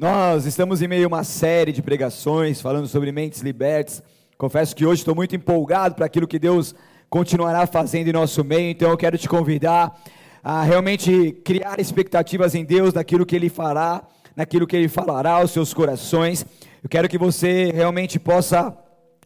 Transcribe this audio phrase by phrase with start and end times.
[0.00, 4.02] Nós estamos em meio a uma série de pregações falando sobre mentes libertas.
[4.38, 6.74] Confesso que hoje estou muito empolgado para aquilo que Deus
[7.10, 9.94] continuará fazendo em nosso meio, então eu quero te convidar
[10.42, 14.02] a realmente criar expectativas em Deus naquilo que Ele fará,
[14.34, 16.46] naquilo que Ele falará aos seus corações.
[16.82, 18.74] Eu quero que você realmente possa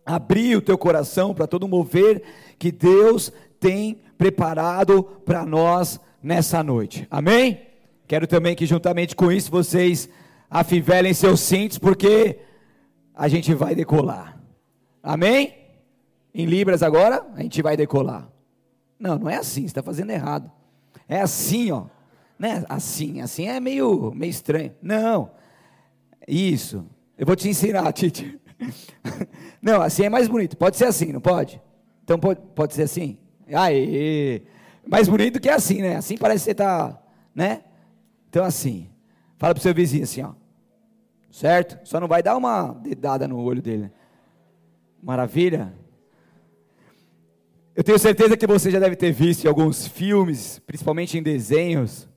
[0.04, 2.20] abrir o teu coração para todo mover
[2.58, 7.06] que Deus tem preparado para nós nessa noite.
[7.08, 7.60] Amém?
[8.08, 10.08] Quero também que juntamente com isso vocês
[10.50, 12.38] afivelem seus cintos, porque
[13.14, 14.40] a gente vai decolar.
[15.02, 15.54] Amém?
[16.34, 18.28] Em Libras agora, a gente vai decolar.
[18.98, 20.50] Não, não é assim, você está fazendo errado.
[21.08, 21.84] É assim, ó.
[22.38, 22.64] Né?
[22.68, 24.74] Assim, assim é meio, meio estranho.
[24.82, 25.30] Não.
[26.26, 26.84] Isso.
[27.16, 28.40] Eu vou te ensinar, Tite.
[29.60, 30.56] Não, assim é mais bonito.
[30.56, 31.60] Pode ser assim, não pode?
[32.02, 33.18] Então pode, pode ser assim?
[33.52, 34.42] Aí.
[34.86, 35.96] Mais bonito que assim, né?
[35.96, 37.00] Assim parece que você está,
[37.34, 37.62] né?
[38.28, 38.88] Então assim.
[39.38, 40.32] Fala para o seu vizinho assim, ó.
[41.30, 41.78] Certo?
[41.86, 43.90] Só não vai dar uma dedada no olho dele.
[45.02, 45.74] Maravilha?
[47.74, 52.08] Eu tenho certeza que você já deve ter visto em alguns filmes, principalmente em desenhos,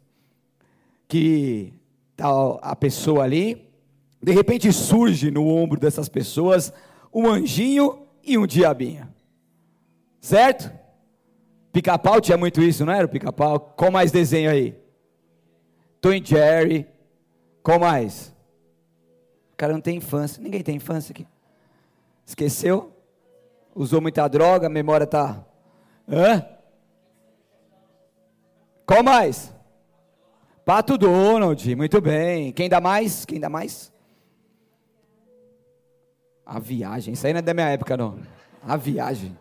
[1.08, 1.74] que
[2.16, 2.28] tá
[2.62, 3.68] a pessoa ali,
[4.22, 6.72] de repente surge no ombro dessas pessoas
[7.14, 9.08] um anjinho e um diabinho.
[10.20, 10.72] Certo?
[11.72, 13.60] Pica-pau tinha muito isso, não era o pica-pau?
[13.60, 14.76] Qual mais desenho aí?
[16.02, 16.88] Tom Jerry.
[17.68, 18.34] Qual mais?
[19.52, 20.42] O cara não tem infância.
[20.42, 21.28] Ninguém tem infância aqui.
[22.26, 22.94] Esqueceu?
[23.76, 25.44] Usou muita droga, a memória tá.
[26.08, 26.48] Hã?
[28.86, 29.54] Qual mais?
[30.64, 32.54] Pato Donald, muito bem.
[32.54, 33.26] Quem dá mais?
[33.26, 33.92] Quem dá mais?
[36.46, 37.16] A viagem.
[37.16, 38.18] Isso aí não é da minha época, não.
[38.66, 39.38] A viagem.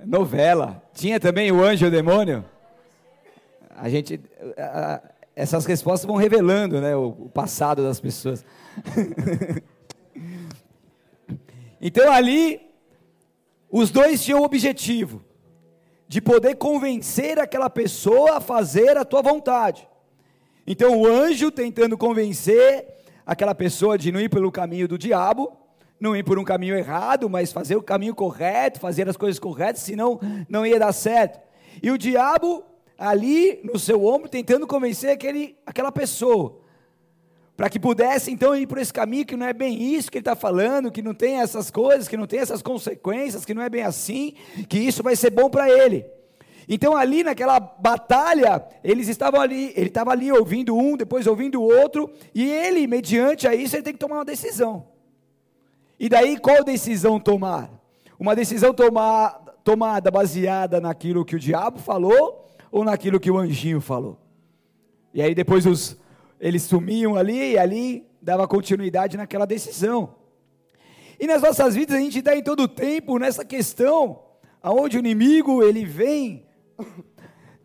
[0.00, 0.82] Novela.
[0.94, 2.42] Tinha também o anjo e o demônio.
[3.76, 4.18] A gente
[5.36, 8.42] essas respostas vão revelando né, o, o passado das pessoas.
[11.78, 12.62] então ali,
[13.70, 15.22] os dois tinham o objetivo
[16.08, 19.86] de poder convencer aquela pessoa a fazer a tua vontade.
[20.66, 22.96] Então o anjo tentando convencer
[23.26, 25.52] aquela pessoa de não ir pelo caminho do diabo,
[26.00, 29.82] não ir por um caminho errado, mas fazer o caminho correto, fazer as coisas corretas,
[29.82, 30.18] senão
[30.48, 31.40] não ia dar certo.
[31.82, 32.64] E o diabo
[32.98, 36.60] ali no seu ombro, tentando convencer aquele, aquela pessoa,
[37.56, 40.22] para que pudesse então ir por esse caminho que não é bem isso que ele
[40.22, 43.68] está falando, que não tem essas coisas, que não tem essas consequências, que não é
[43.68, 44.34] bem assim,
[44.68, 46.04] que isso vai ser bom para ele.
[46.68, 51.64] Então ali naquela batalha, eles estavam ali, ele estava ali ouvindo um, depois ouvindo o
[51.64, 54.88] outro, e ele, mediante a isso, ele tem que tomar uma decisão.
[55.98, 57.70] E daí qual decisão tomar?
[58.18, 59.30] Uma decisão tomar,
[59.62, 62.45] tomada baseada naquilo que o diabo falou
[62.76, 64.20] ou naquilo que o anjinho falou.
[65.14, 65.96] E aí depois os,
[66.38, 70.14] eles sumiam ali e ali dava continuidade naquela decisão.
[71.18, 74.20] E nas nossas vidas a gente está em todo tempo nessa questão,
[74.62, 76.44] aonde o inimigo ele vem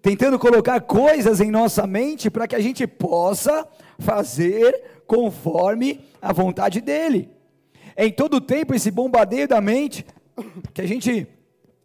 [0.01, 3.67] tentando colocar coisas em nossa mente para que a gente possa
[3.99, 7.29] fazer conforme a vontade dele.
[7.97, 10.05] É em todo tempo esse bombardeio da mente
[10.73, 11.27] que a gente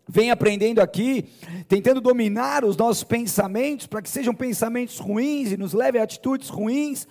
[0.09, 1.25] vem aprendendo aqui,
[1.67, 6.49] tentando dominar os nossos pensamentos, para que sejam pensamentos ruins e nos levem a atitudes
[6.49, 7.09] ruins,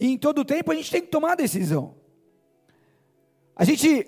[0.00, 1.94] e em todo o tempo a gente tem que tomar decisão.
[3.54, 4.06] A gente,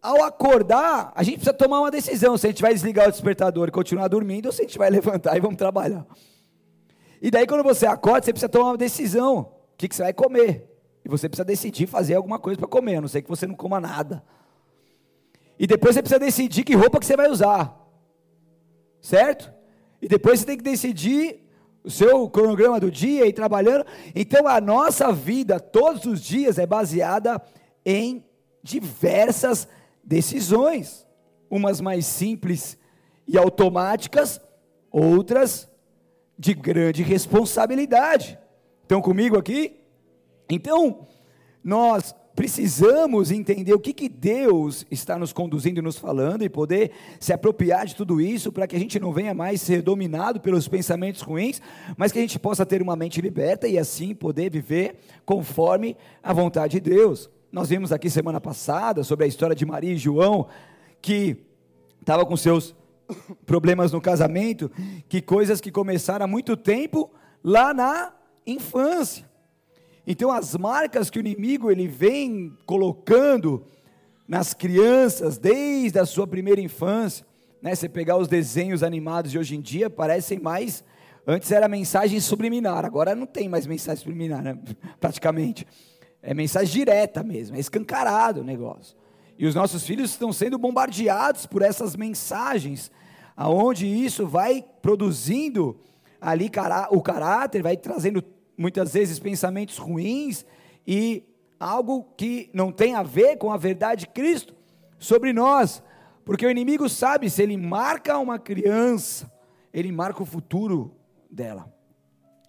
[0.00, 3.68] ao acordar, a gente precisa tomar uma decisão, se a gente vai desligar o despertador
[3.68, 6.04] e continuar dormindo, ou se a gente vai levantar e vamos trabalhar.
[7.20, 10.12] E daí quando você acorda, você precisa tomar uma decisão, o que, que você vai
[10.12, 10.68] comer,
[11.04, 13.54] e você precisa decidir fazer alguma coisa para comer, a não ser que você não
[13.54, 14.24] coma nada.
[15.62, 17.72] E depois você precisa decidir que roupa que você vai usar.
[19.00, 19.48] Certo?
[20.00, 21.48] E depois você tem que decidir
[21.84, 23.86] o seu cronograma do dia e trabalhando.
[24.12, 27.40] Então a nossa vida todos os dias é baseada
[27.86, 28.24] em
[28.60, 29.68] diversas
[30.02, 31.06] decisões,
[31.48, 32.76] umas mais simples
[33.28, 34.40] e automáticas,
[34.90, 35.70] outras
[36.36, 38.36] de grande responsabilidade.
[38.82, 39.80] Estão comigo aqui?
[40.50, 41.06] Então,
[41.62, 46.92] nós precisamos entender o que, que Deus está nos conduzindo e nos falando e poder
[47.20, 50.66] se apropriar de tudo isso para que a gente não venha mais ser dominado pelos
[50.66, 51.60] pensamentos ruins,
[51.96, 56.32] mas que a gente possa ter uma mente liberta e assim poder viver conforme a
[56.32, 57.30] vontade de Deus.
[57.50, 60.46] Nós vimos aqui semana passada sobre a história de Maria e João,
[61.02, 61.36] que
[62.00, 62.74] estava com seus
[63.44, 64.70] problemas no casamento,
[65.08, 67.10] que coisas que começaram há muito tempo
[67.44, 68.14] lá na
[68.46, 69.30] infância.
[70.06, 73.64] Então as marcas que o inimigo ele vem colocando
[74.26, 77.26] nas crianças desde a sua primeira infância,
[77.60, 77.74] né?
[77.74, 80.84] Você pegar os desenhos animados de hoje em dia parecem mais
[81.26, 84.58] Antes era mensagem subliminar, agora não tem mais mensagem subliminar, né?
[84.98, 85.66] praticamente.
[86.20, 88.96] É mensagem direta mesmo, é escancarado o negócio.
[89.38, 92.90] E os nossos filhos estão sendo bombardeados por essas mensagens,
[93.36, 95.78] aonde isso vai produzindo
[96.20, 96.50] ali
[96.90, 98.22] o caráter, vai trazendo
[98.56, 100.44] muitas vezes pensamentos ruins
[100.86, 101.24] e
[101.58, 104.54] algo que não tem a ver com a verdade de Cristo
[104.98, 105.82] sobre nós,
[106.24, 109.30] porque o inimigo sabe se ele marca uma criança,
[109.72, 110.94] ele marca o futuro
[111.30, 111.72] dela.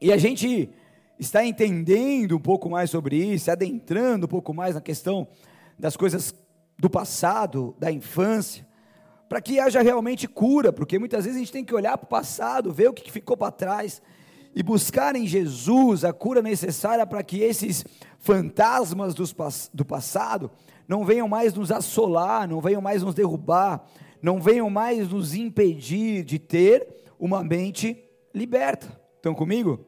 [0.01, 0.69] E a gente
[1.17, 5.27] está entendendo um pouco mais sobre isso, adentrando um pouco mais na questão
[5.77, 6.33] das coisas
[6.77, 8.67] do passado, da infância,
[9.29, 12.09] para que haja realmente cura, porque muitas vezes a gente tem que olhar para o
[12.09, 14.01] passado, ver o que ficou para trás
[14.55, 17.85] e buscar em Jesus a cura necessária para que esses
[18.19, 19.13] fantasmas
[19.73, 20.51] do passado
[20.87, 23.85] não venham mais nos assolar, não venham mais nos derrubar,
[24.21, 26.87] não venham mais nos impedir de ter
[27.19, 27.97] uma mente
[28.33, 28.99] liberta.
[29.15, 29.85] Estão comigo?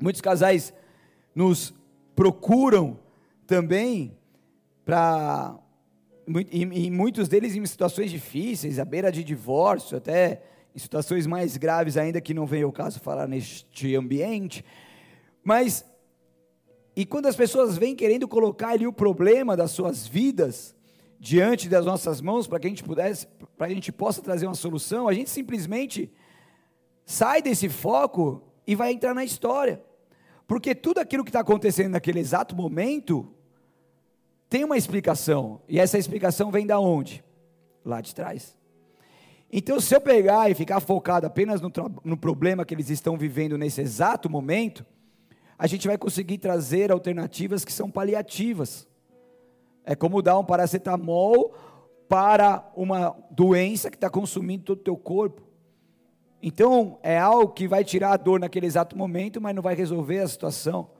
[0.00, 0.74] Muitos casais
[1.34, 1.72] nos
[2.14, 2.98] procuram
[3.46, 4.16] também
[4.84, 5.58] para
[6.50, 10.42] e, muitos deles em situações difíceis, à beira de divórcio, até
[10.74, 14.64] em situações mais graves ainda que não vem ao caso falar neste ambiente.
[15.44, 15.84] Mas
[16.94, 20.74] e quando as pessoas vêm querendo colocar ali o problema das suas vidas
[21.18, 23.26] diante das nossas mãos para que a gente pudesse,
[23.56, 26.12] para a gente possa trazer uma solução, a gente simplesmente
[27.06, 29.82] sai desse foco e vai entrar na história.
[30.46, 33.32] Porque tudo aquilo que está acontecendo naquele exato momento
[34.50, 35.62] tem uma explicação.
[35.66, 37.24] E essa explicação vem da onde?
[37.84, 38.54] Lá de trás.
[39.54, 41.70] Então, se eu pegar e ficar focado apenas no,
[42.02, 44.82] no problema que eles estão vivendo nesse exato momento,
[45.58, 48.88] a gente vai conseguir trazer alternativas que são paliativas.
[49.84, 51.54] É como dar um paracetamol
[52.08, 55.42] para uma doença que está consumindo todo o teu corpo.
[56.42, 60.20] Então, é algo que vai tirar a dor naquele exato momento, mas não vai resolver
[60.20, 60.90] a situação.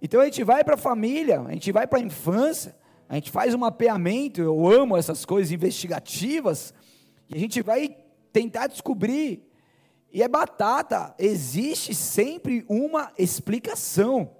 [0.00, 2.76] Então, a gente vai para a família, a gente vai para a infância,
[3.08, 6.72] a gente faz um mapeamento, eu amo essas coisas investigativas,
[7.28, 7.96] e a gente vai
[8.32, 9.48] tentar descobrir
[10.12, 14.30] e é batata, existe sempre uma explicação.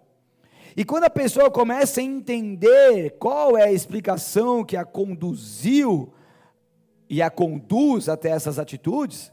[0.77, 6.13] E quando a pessoa começa a entender qual é a explicação que a conduziu
[7.09, 9.33] e a conduz até essas atitudes,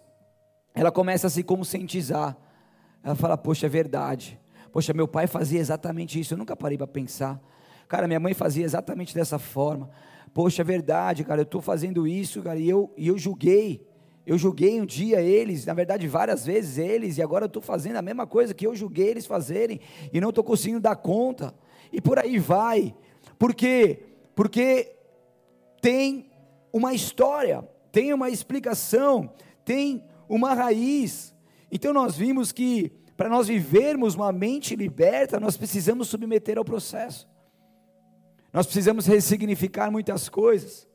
[0.74, 2.36] ela começa a se conscientizar.
[3.04, 4.40] Ela fala: Poxa, é verdade.
[4.72, 6.34] Poxa, meu pai fazia exatamente isso.
[6.34, 7.40] Eu nunca parei para pensar.
[7.88, 9.90] Cara, minha mãe fazia exatamente dessa forma.
[10.34, 11.42] Poxa, é verdade, cara.
[11.42, 12.60] Eu estou fazendo isso, cara.
[12.60, 13.86] E eu, e eu julguei.
[14.26, 17.98] Eu julguei um dia eles, na verdade várias vezes eles, e agora eu estou fazendo
[17.98, 19.80] a mesma coisa que eu julguei eles fazerem,
[20.12, 21.54] e não estou conseguindo dar conta,
[21.94, 22.96] e por aí vai,
[23.38, 24.00] por quê?
[24.34, 24.96] Porque
[25.80, 26.32] tem
[26.74, 29.32] uma história, tem uma explicação,
[29.64, 31.36] tem uma raiz,
[31.72, 37.28] então nós vimos que para nós vivermos uma mente liberta, nós precisamos submeter ao processo,
[38.56, 40.88] nós precisamos ressignificar muitas coisas,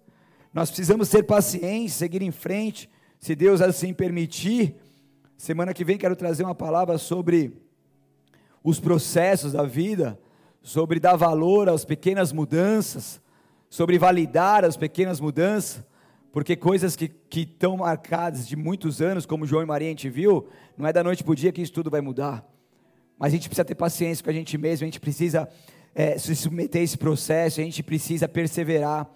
[0.51, 4.77] nós precisamos ter paciência, seguir em frente, se Deus assim permitir,
[5.37, 7.53] semana que vem quero trazer uma palavra sobre
[8.65, 10.19] os processos da vida,
[10.63, 13.21] sobre dar valor às pequenas mudanças,
[13.69, 15.85] sobre validar as pequenas mudanças,
[16.33, 20.09] porque coisas que, que estão marcadas de muitos anos, como João e Maria a gente
[20.09, 20.49] viu,
[20.79, 22.43] não é da noite para o dia que isso tudo vai mudar.
[23.19, 25.47] Mas a gente precisa ter paciência com a gente mesmo, a gente precisa
[26.01, 29.07] é, se submeter a esse processo, a gente precisa perseverar,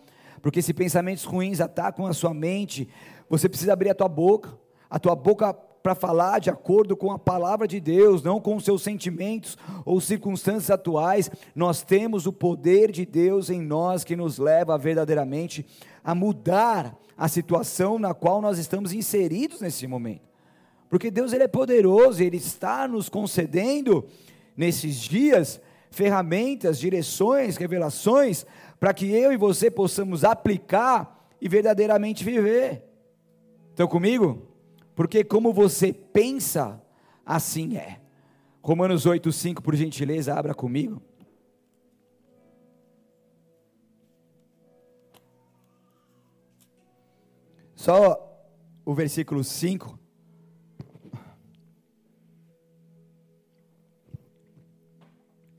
[0.42, 2.86] porque se pensamentos ruins atacam a sua mente,
[3.26, 4.52] você precisa abrir a tua boca,
[4.90, 8.66] a tua boca para falar de acordo com a palavra de Deus, não com os
[8.66, 11.30] seus sentimentos ou circunstâncias atuais.
[11.54, 15.64] Nós temos o poder de Deus em nós que nos leva verdadeiramente
[16.04, 20.28] a mudar a situação na qual nós estamos inseridos nesse momento.
[20.90, 24.04] Porque Deus ele é poderoso, ele está nos concedendo
[24.54, 25.60] nesses dias
[25.94, 28.44] ferramentas, direções, revelações
[28.78, 32.84] para que eu e você possamos aplicar e verdadeiramente viver.
[33.70, 34.46] Estão comigo?
[34.94, 36.82] Porque como você pensa,
[37.24, 38.00] assim é.
[38.62, 41.02] Romanos 8, 5, por gentileza, abra comigo.
[47.74, 48.32] Só
[48.84, 49.98] o versículo 5.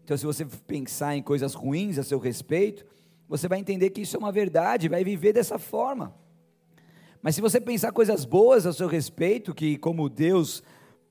[0.06, 2.86] Então, se você pensar em coisas ruins a seu respeito,
[3.28, 6.14] você vai entender que isso é uma verdade, vai viver dessa forma.
[7.24, 10.62] Mas se você pensar coisas boas a seu respeito, que como Deus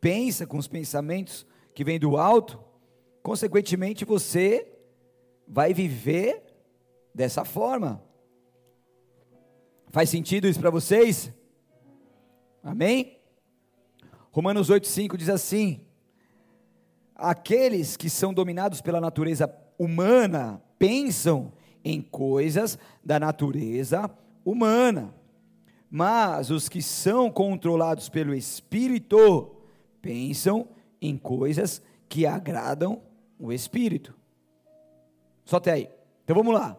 [0.00, 2.62] pensa com os pensamentos que vêm do alto,
[3.20, 4.72] consequentemente você
[5.48, 6.44] vai viver
[7.12, 8.00] dessa forma.
[9.88, 11.32] Faz sentido isso para vocês?
[12.62, 13.18] Amém?
[14.30, 15.83] Romanos 8,5 diz assim:
[17.14, 21.52] aqueles que são dominados pela natureza humana pensam
[21.85, 24.11] em coisas da natureza
[24.44, 25.14] humana.
[25.90, 29.54] Mas os que são controlados pelo Espírito
[30.02, 30.66] pensam
[31.00, 33.00] em coisas que agradam
[33.38, 34.14] o Espírito.
[35.44, 35.88] Só até aí.
[36.25, 36.76] Então vamos lá.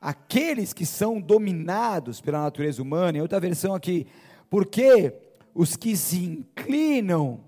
[0.00, 4.06] Aqueles que são dominados pela natureza humana, em outra versão aqui,
[4.50, 5.14] porque
[5.54, 7.40] os que se inclinam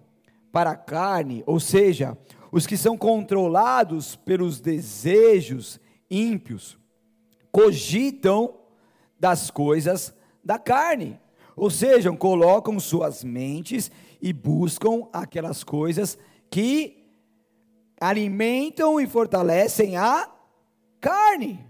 [0.52, 2.16] para a carne, ou seja,
[2.50, 6.78] os que são controlados pelos desejos ímpios,
[7.52, 8.54] cogitam
[9.18, 10.14] das coisas
[10.44, 11.20] da carne,
[11.56, 13.90] ou seja, colocam suas mentes
[14.22, 16.16] e buscam aquelas coisas
[16.50, 17.06] que
[18.00, 20.30] alimentam e fortalecem a
[21.00, 21.67] carne.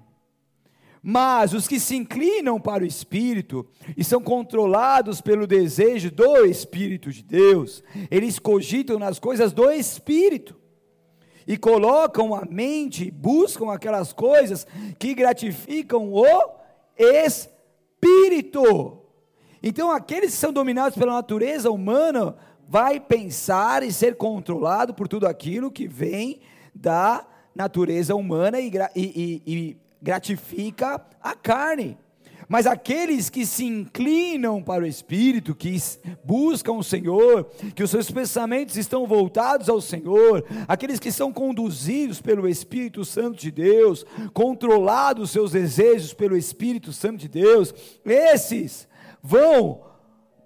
[1.02, 7.11] Mas os que se inclinam para o Espírito e são controlados pelo desejo do Espírito
[7.11, 10.57] de Deus, eles cogitam nas coisas do Espírito
[11.47, 14.67] e colocam a mente, buscam aquelas coisas
[14.99, 16.26] que gratificam o
[16.97, 18.99] Espírito.
[19.62, 22.37] Então, aqueles que são dominados pela natureza humana,
[22.69, 26.40] vai pensar e ser controlado por tudo aquilo que vem
[26.75, 31.99] da natureza humana e, e, e gratifica a carne.
[32.49, 35.76] Mas aqueles que se inclinam para o Espírito, que
[36.25, 42.23] buscam o Senhor, que os seus pensamentos estão voltados ao Senhor, aqueles que são conduzidos
[42.23, 48.88] pelo Espírito Santo de Deus, controlados seus desejos pelo Espírito Santo de Deus, esses
[49.23, 49.83] vão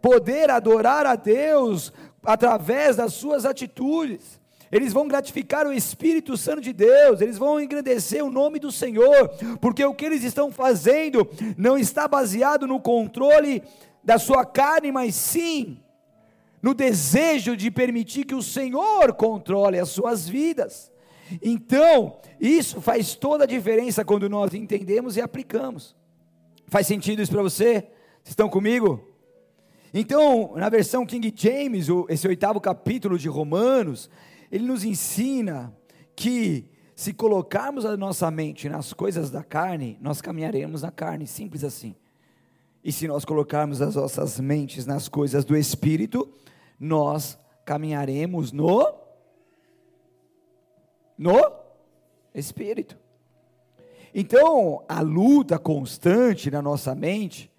[0.00, 1.92] poder adorar a Deus
[2.24, 4.41] através das suas atitudes.
[4.72, 9.28] Eles vão gratificar o Espírito Santo de Deus, eles vão engrandecer o nome do Senhor,
[9.60, 13.62] porque o que eles estão fazendo não está baseado no controle
[14.02, 15.78] da sua carne, mas sim
[16.62, 20.92] no desejo de permitir que o Senhor controle as suas vidas.
[21.42, 25.96] Então, isso faz toda a diferença quando nós entendemos e aplicamos.
[26.68, 27.72] Faz sentido isso para você?
[28.22, 29.08] Vocês estão comigo?
[29.92, 34.08] Então, na versão King James, esse oitavo capítulo de Romanos,
[34.52, 35.74] ele nos ensina
[36.14, 41.64] que se colocarmos a nossa mente nas coisas da carne, nós caminharemos na carne, simples
[41.64, 41.96] assim.
[42.84, 46.32] E se nós colocarmos as nossas mentes nas coisas do Espírito,
[46.78, 49.00] nós caminharemos no
[51.16, 51.40] no
[52.34, 52.98] Espírito.
[54.14, 57.50] Então, a luta constante na nossa mente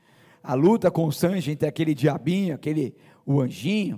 [0.44, 2.94] a luta constante entre aquele diabinho, aquele
[3.26, 3.98] o anjinho,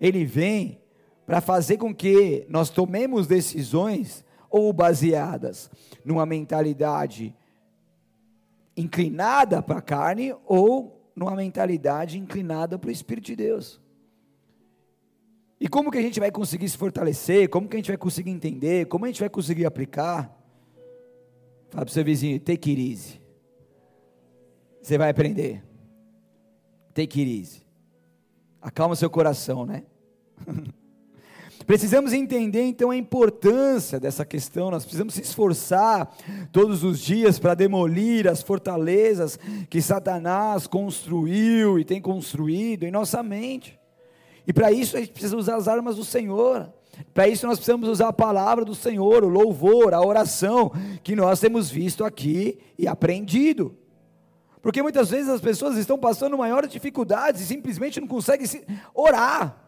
[0.00, 0.80] ele vem
[1.26, 5.70] para fazer com que nós tomemos decisões ou baseadas
[6.04, 7.34] numa mentalidade
[8.76, 13.80] inclinada para a carne ou numa mentalidade inclinada para o Espírito de Deus.
[15.60, 17.48] E como que a gente vai conseguir se fortalecer?
[17.48, 18.86] Como que a gente vai conseguir entender?
[18.86, 20.24] Como a gente vai conseguir aplicar?
[21.70, 23.20] Fala para o seu vizinho, take it easy.
[24.82, 25.64] Você vai aprender.
[26.92, 27.66] Take it easy.
[28.60, 29.84] Acalma seu coração, né?
[31.66, 36.14] Precisamos entender então a importância dessa questão, nós precisamos se esforçar
[36.52, 39.38] todos os dias para demolir as fortalezas
[39.70, 43.78] que Satanás construiu e tem construído em nossa mente.
[44.46, 46.70] E para isso a gente precisa usar as armas do Senhor.
[47.14, 50.70] Para isso nós precisamos usar a palavra do Senhor, o louvor, a oração
[51.02, 53.74] que nós temos visto aqui e aprendido.
[54.60, 58.46] Porque muitas vezes as pessoas estão passando maiores dificuldades e simplesmente não conseguem
[58.94, 59.63] orar,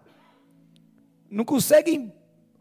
[1.36, 2.10] não conseguem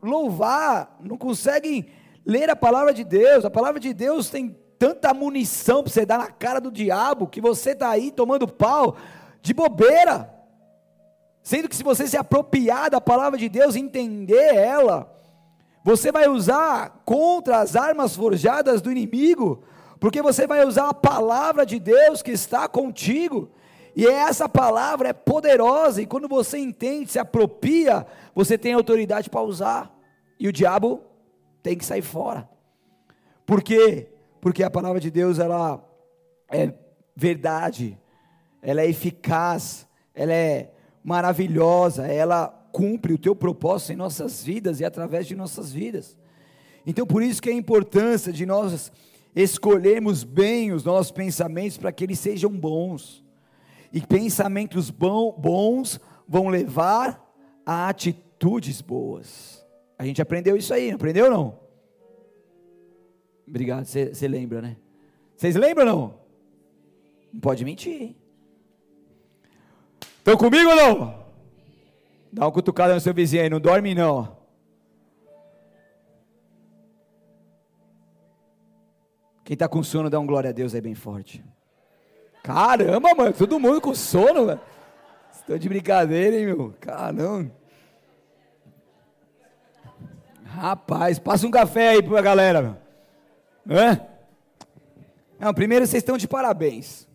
[0.03, 1.85] louvar, não conseguem
[2.25, 3.45] ler a palavra de Deus.
[3.45, 7.39] A palavra de Deus tem tanta munição para você dar na cara do diabo que
[7.39, 8.97] você está aí tomando pau
[9.41, 10.29] de bobeira.
[11.41, 15.09] Sendo que se você se apropriar da palavra de Deus, entender ela,
[15.81, 19.63] você vai usar contra as armas forjadas do inimigo,
[20.01, 23.49] porque você vai usar a palavra de Deus que está contigo,
[23.95, 29.41] e essa palavra é poderosa, e quando você entende, se apropria, você tem autoridade para
[29.41, 29.97] usar,
[30.39, 31.01] e o diabo
[31.63, 32.49] tem que sair fora.
[33.45, 34.09] Por quê?
[34.41, 35.83] Porque a palavra de Deus, ela
[36.49, 36.73] é
[37.15, 37.97] verdade,
[38.61, 40.71] ela é eficaz, ela é
[41.03, 46.17] maravilhosa, ela cumpre o teu propósito em nossas vidas e através de nossas vidas.
[46.85, 48.91] Então, por isso que é a importância de nós
[49.35, 53.24] escolhermos bem os nossos pensamentos para que eles sejam bons.
[53.95, 57.33] E pensamentos bons vão levar
[57.65, 59.65] a atitudes boas.
[59.97, 61.57] A gente aprendeu isso aí, não aprendeu não?
[63.47, 64.75] Obrigado, você lembra, né?
[65.37, 66.19] Vocês lembram não?
[67.31, 68.17] Não pode mentir.
[70.17, 71.25] Estão comigo ou não?
[72.33, 74.35] Dá uma cutucada no seu vizinho aí, não dorme não.
[79.45, 81.41] Quem está com sono, dá um glória a Deus aí bem forte.
[82.45, 84.61] Caramba, mano, todo mundo com sono, mano.
[85.35, 86.75] Estou de brincadeira, hein, meu?
[86.79, 87.51] Caramba.
[90.43, 92.79] Rapaz, passa um café aí pra galera.
[93.67, 93.99] Hã?
[95.39, 97.07] Não, primeiro vocês estão de parabéns.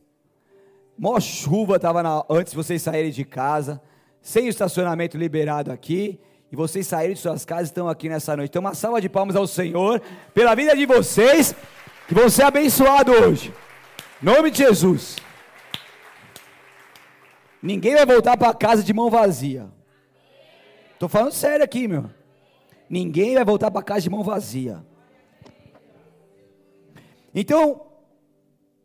[0.99, 3.81] Mó chuva estava antes de vocês saírem de casa,
[4.21, 6.19] sem o estacionamento liberado aqui,
[6.51, 8.51] e vocês saíram de suas casas e estão aqui nessa noite.
[8.51, 10.03] Então, uma salva de palmas ao Senhor
[10.35, 11.55] pela vida de vocês,
[12.09, 13.55] que vão ser abençoados hoje.
[14.23, 15.17] Nome de Jesus.
[17.63, 19.71] Ninguém vai voltar para casa de mão vazia.
[20.93, 22.11] Estou falando sério aqui, meu.
[22.89, 24.85] Ninguém vai voltar para casa de mão vazia.
[27.35, 27.87] Então,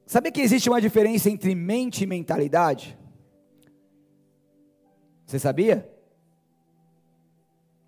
[0.05, 2.97] sabia que existe uma diferença entre mente e mentalidade?
[5.25, 5.89] Você sabia?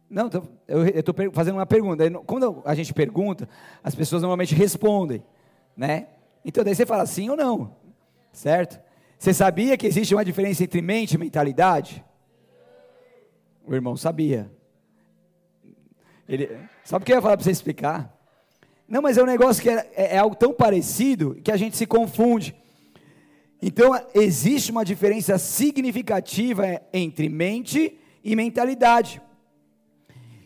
[0.09, 0.29] Não,
[0.67, 2.09] eu estou fazendo uma pergunta.
[2.25, 3.47] Quando a gente pergunta,
[3.83, 5.23] as pessoas normalmente respondem,
[5.75, 6.07] né?
[6.47, 7.75] Então daí você fala sim ou não,
[8.31, 8.79] certo?
[9.19, 12.05] Você sabia que existe uma diferença entre mente e mentalidade?
[13.65, 14.49] O irmão sabia.
[16.25, 16.49] Ele,
[16.85, 18.17] sabe o que eu ia falar para você explicar?
[18.87, 21.75] Não, mas é um negócio que é, é, é algo tão parecido que a gente
[21.75, 22.55] se confunde.
[23.61, 29.21] Então, existe uma diferença significativa entre mente e mentalidade.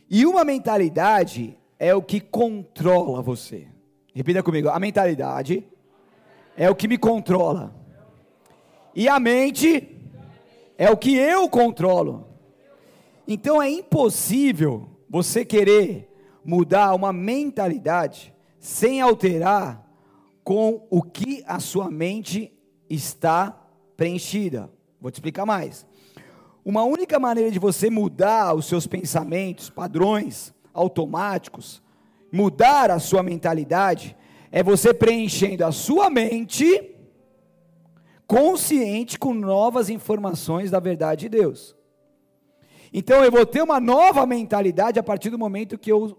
[0.09, 3.67] E uma mentalidade é o que controla você.
[4.15, 5.63] Repita comigo: a mentalidade
[6.55, 7.73] é o que me controla.
[8.95, 9.97] E a mente
[10.77, 12.27] é o que eu controlo.
[13.27, 16.09] Então é impossível você querer
[16.43, 19.87] mudar uma mentalidade sem alterar
[20.43, 22.51] com o que a sua mente
[22.89, 23.57] está
[23.95, 24.69] preenchida.
[24.99, 25.85] Vou te explicar mais.
[26.63, 31.81] Uma única maneira de você mudar os seus pensamentos, padrões automáticos,
[32.31, 34.15] mudar a sua mentalidade,
[34.51, 36.95] é você preenchendo a sua mente
[38.27, 41.75] consciente com novas informações da verdade de Deus.
[42.93, 46.17] Então eu vou ter uma nova mentalidade a partir do momento que eu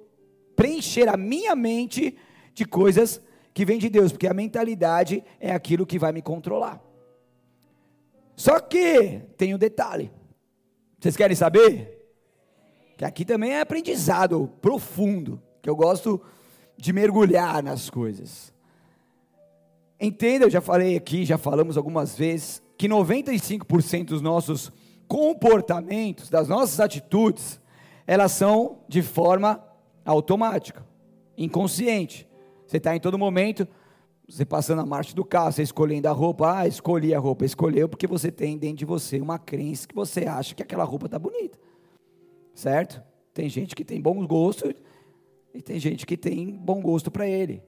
[0.56, 2.16] preencher a minha mente
[2.54, 3.20] de coisas
[3.52, 6.82] que vêm de Deus, porque a mentalidade é aquilo que vai me controlar.
[8.34, 10.10] Só que tem um detalhe.
[10.98, 11.98] Vocês querem saber?
[12.96, 16.20] Que aqui também é aprendizado profundo, que eu gosto
[16.82, 18.52] de mergulhar nas coisas.
[20.00, 24.72] Entenda, eu já falei aqui, já falamos algumas vezes, que 95% dos nossos
[25.06, 27.60] comportamentos, das nossas atitudes,
[28.04, 29.64] elas são de forma
[30.04, 30.84] automática,
[31.38, 32.28] inconsciente.
[32.66, 33.68] Você está em todo momento,
[34.28, 37.88] você passando a marcha do carro, você escolhendo a roupa, ah, escolhi a roupa, escolheu
[37.88, 41.16] porque você tem dentro de você uma crença que você acha que aquela roupa está
[41.16, 41.56] bonita,
[42.52, 43.00] certo?
[43.32, 44.74] Tem gente que tem bom gosto
[45.54, 47.62] e tem gente que tem bom gosto para ele.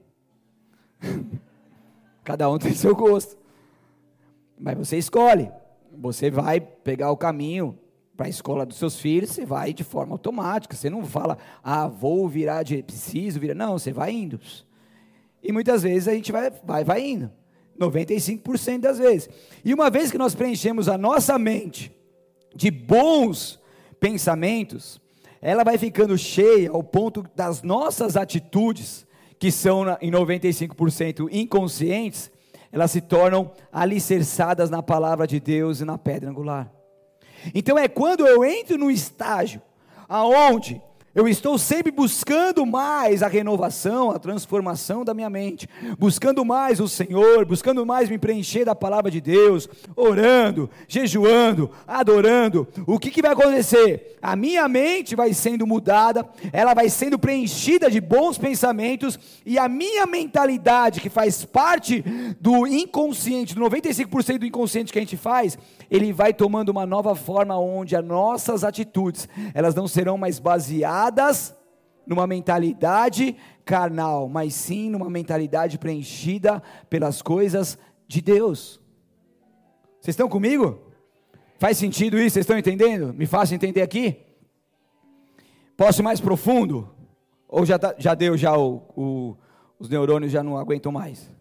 [2.23, 3.37] Cada um tem seu gosto,
[4.59, 5.51] mas você escolhe.
[5.97, 7.77] Você vai pegar o caminho
[8.17, 10.75] para a escola dos seus filhos, você vai de forma automática.
[10.75, 13.55] Você não fala, ah, vou virar de preciso virar.
[13.55, 14.39] Não, você vai indo.
[15.43, 17.31] E muitas vezes a gente vai, vai, vai indo.
[17.79, 19.29] 95% das vezes.
[19.63, 21.91] E uma vez que nós preenchemos a nossa mente
[22.55, 23.59] de bons
[23.99, 24.99] pensamentos,
[25.41, 29.05] ela vai ficando cheia ao ponto das nossas atitudes,
[29.37, 32.31] que são em 95% inconscientes,
[32.71, 36.71] elas se tornam alicerçadas na palavra de Deus e na pedra angular.
[37.53, 39.61] Então é quando eu entro no estágio
[40.09, 40.81] aonde
[41.15, 45.65] eu estou sempre buscando mais a renovação, a transformação da minha mente,
[45.97, 52.67] buscando mais o Senhor, buscando mais me preencher da palavra de Deus, orando, jejuando, adorando.
[52.85, 54.17] O que, que vai acontecer?
[54.21, 59.69] A minha mente vai sendo mudada, ela vai sendo preenchida de bons pensamentos, e a
[59.69, 62.03] minha mentalidade, que faz parte
[62.41, 65.57] do inconsciente, do 95% do inconsciente que a gente faz,
[65.89, 71.04] ele vai tomando uma nova forma onde as nossas atitudes, elas não serão mais baseadas
[72.05, 78.79] numa mentalidade carnal, mas sim numa mentalidade preenchida pelas coisas de Deus.
[79.99, 80.79] Vocês estão comigo?
[81.57, 82.35] Faz sentido isso?
[82.35, 83.13] Vocês estão entendendo?
[83.13, 84.17] Me façam entender aqui?
[85.75, 86.93] Posso ir mais profundo?
[87.47, 89.37] Ou já, tá, já deu, já o, o,
[89.79, 91.31] os neurônios já não aguentam mais?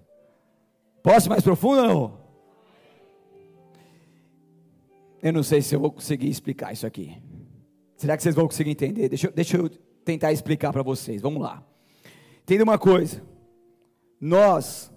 [1.03, 2.25] Posso ir mais profundo ou não?
[5.23, 7.17] Eu não sei se eu vou conseguir explicar isso aqui.
[7.97, 9.09] Será que vocês vão conseguir entender?
[9.09, 9.69] Deixa, deixa eu
[10.05, 11.23] tentar explicar para vocês.
[11.23, 11.63] Vamos lá.
[12.43, 13.23] Entenda uma coisa.
[14.21, 14.93] Nós,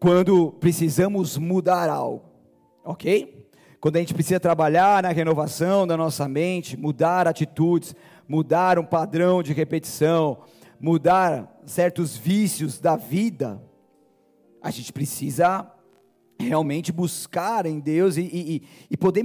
[0.00, 2.24] quando precisamos mudar algo,
[2.84, 3.48] ok?
[3.80, 7.94] Quando a gente precisa trabalhar na renovação da nossa mente, mudar atitudes,
[8.28, 10.38] mudar um padrão de repetição,
[10.80, 13.60] mudar certos vícios da vida,
[14.62, 15.68] A gente precisa
[16.38, 19.24] realmente buscar em Deus e, e, e poder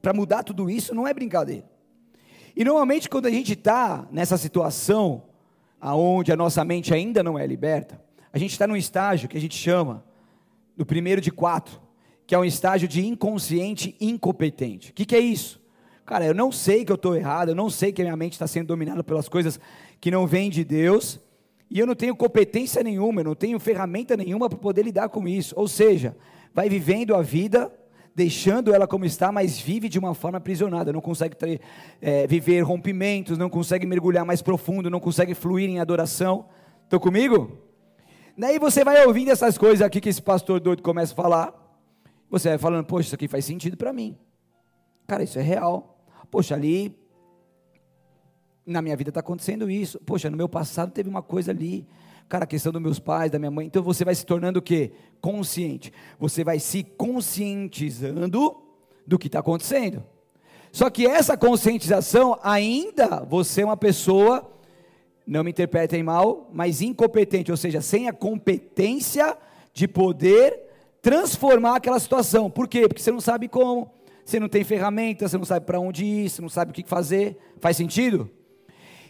[0.00, 1.75] para mudar tudo isso não é brincadeira.
[2.56, 5.24] E normalmente quando a gente está nessa situação
[5.78, 9.40] aonde a nossa mente ainda não é liberta, a gente está num estágio que a
[9.40, 10.02] gente chama
[10.74, 11.80] do primeiro de quatro,
[12.26, 14.90] que é um estágio de inconsciente incompetente.
[14.90, 15.60] O que, que é isso?
[16.06, 18.32] Cara, eu não sei que eu estou errado, eu não sei que a minha mente
[18.32, 19.60] está sendo dominada pelas coisas
[20.00, 21.20] que não vêm de Deus,
[21.70, 25.26] e eu não tenho competência nenhuma, eu não tenho ferramenta nenhuma para poder lidar com
[25.26, 25.54] isso.
[25.58, 26.16] Ou seja,
[26.54, 27.72] vai vivendo a vida,
[28.16, 31.60] deixando ela como está, mas vive de uma forma aprisionada, não consegue ter,
[32.00, 36.46] é, viver rompimentos, não consegue mergulhar mais profundo, não consegue fluir em adoração.
[36.82, 37.58] Estão comigo?
[38.34, 41.78] Daí você vai ouvindo essas coisas aqui que esse pastor doido começa a falar,
[42.30, 44.16] você vai falando, poxa, isso aqui faz sentido para mim.
[45.06, 46.02] Cara, isso é real.
[46.30, 46.98] Poxa, ali
[48.64, 50.00] na minha vida está acontecendo isso.
[50.06, 51.86] Poxa, no meu passado teve uma coisa ali.
[52.28, 53.66] Cara, a questão dos meus pais, da minha mãe.
[53.66, 54.92] Então você vai se tornando o quê?
[55.20, 55.92] Consciente.
[56.18, 58.56] Você vai se conscientizando
[59.06, 60.02] do que está acontecendo.
[60.72, 64.50] Só que essa conscientização, ainda você é uma pessoa,
[65.26, 69.36] não me interpretem mal, mas incompetente, ou seja, sem a competência
[69.72, 70.64] de poder
[71.00, 72.50] transformar aquela situação.
[72.50, 72.88] Por quê?
[72.88, 73.90] Porque você não sabe como,
[74.24, 76.82] você não tem ferramenta, você não sabe para onde ir, você não sabe o que
[76.82, 77.38] fazer.
[77.58, 78.28] Faz sentido?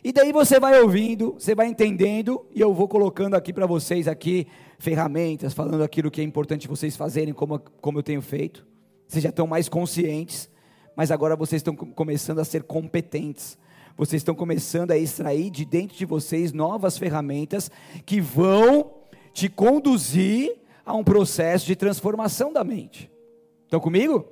[0.06, 4.06] E daí você vai ouvindo, você vai entendendo, e eu vou colocando aqui para vocês
[4.06, 4.46] aqui
[4.78, 8.64] ferramentas, falando aquilo que é importante vocês fazerem, como, como eu tenho feito.
[9.08, 10.48] Vocês já estão mais conscientes,
[10.94, 13.58] mas agora vocês estão começando a ser competentes.
[13.96, 17.68] Vocês estão começando a extrair de dentro de vocês novas ferramentas
[18.04, 18.92] que vão
[19.32, 23.10] te conduzir a um processo de transformação da mente.
[23.64, 24.24] Estão comigo?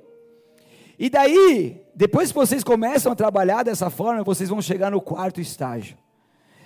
[0.97, 5.39] E daí, depois que vocês começam a trabalhar dessa forma, vocês vão chegar no quarto
[5.39, 5.97] estágio.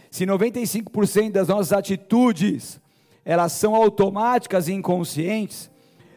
[0.10, 2.82] Se 95% das nossas atitudes
[3.24, 5.70] elas são automáticas e inconscientes,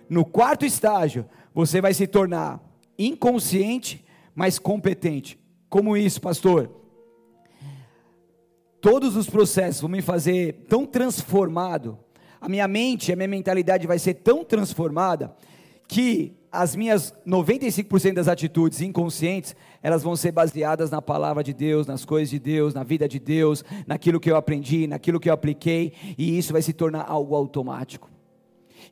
[0.08, 2.58] no quarto estágio você vai se tornar
[2.98, 4.02] inconsciente,
[4.34, 5.38] mas competente.
[5.68, 6.70] Como isso, pastor?
[8.80, 11.98] Todos os processos vão me fazer tão transformado,
[12.40, 15.36] a minha mente, a minha mentalidade vai ser tão transformada
[15.86, 21.86] que as minhas 95% das atitudes inconscientes, elas vão ser baseadas na palavra de Deus,
[21.86, 25.32] nas coisas de Deus, na vida de Deus, naquilo que eu aprendi, naquilo que eu
[25.32, 28.10] apliquei, e isso vai se tornar algo automático.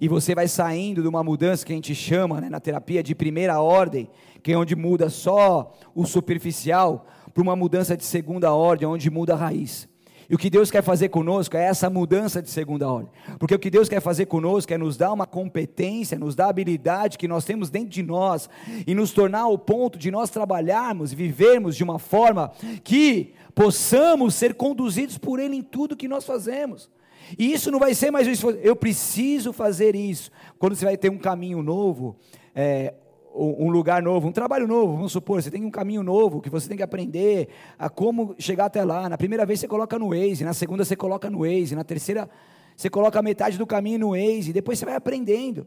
[0.00, 3.14] E você vai saindo de uma mudança que a gente chama né, na terapia de
[3.14, 4.08] primeira ordem,
[4.42, 9.34] que é onde muda só o superficial, para uma mudança de segunda ordem, onde muda
[9.34, 9.86] a raiz.
[10.30, 13.10] E o que Deus quer fazer conosco é essa mudança de segunda ordem.
[13.36, 17.18] Porque o que Deus quer fazer conosco é nos dar uma competência, nos dar habilidade
[17.18, 18.48] que nós temos dentro de nós
[18.86, 22.52] e nos tornar o ponto de nós trabalharmos e vivermos de uma forma
[22.84, 26.88] que possamos ser conduzidos por Ele em tudo que nós fazemos.
[27.36, 28.50] E isso não vai ser mais isso.
[28.50, 30.30] Eu preciso fazer isso.
[30.60, 32.16] Quando você vai ter um caminho novo,
[32.54, 32.94] é,
[33.32, 36.68] um lugar novo, um trabalho novo, vamos supor, você tem um caminho novo que você
[36.68, 39.08] tem que aprender a como chegar até lá.
[39.08, 42.28] Na primeira vez você coloca no Waze, na segunda você coloca no Waze, na terceira
[42.76, 45.66] você coloca metade do caminho no Waze, depois você vai aprendendo.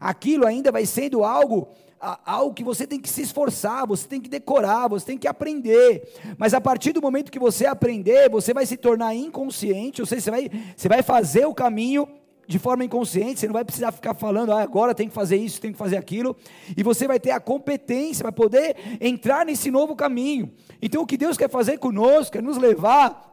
[0.00, 1.68] Aquilo ainda vai sendo algo,
[2.00, 6.08] algo que você tem que se esforçar, você tem que decorar, você tem que aprender.
[6.36, 10.22] Mas a partir do momento que você aprender, você vai se tornar inconsciente, ou seja,
[10.22, 12.06] você vai, você vai fazer o caminho
[12.46, 15.60] de forma inconsciente, você não vai precisar ficar falando, ah, agora tem que fazer isso,
[15.60, 16.36] tem que fazer aquilo,
[16.76, 20.52] e você vai ter a competência para poder entrar nesse novo caminho.
[20.80, 23.24] Então, o que Deus quer fazer conosco é nos levar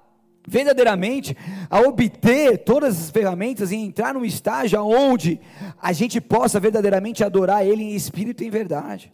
[0.48, 1.38] verdadeiramente
[1.70, 5.40] a obter todas as ferramentas e entrar num estágio onde
[5.82, 9.14] a gente possa verdadeiramente adorar Ele em espírito e em verdade.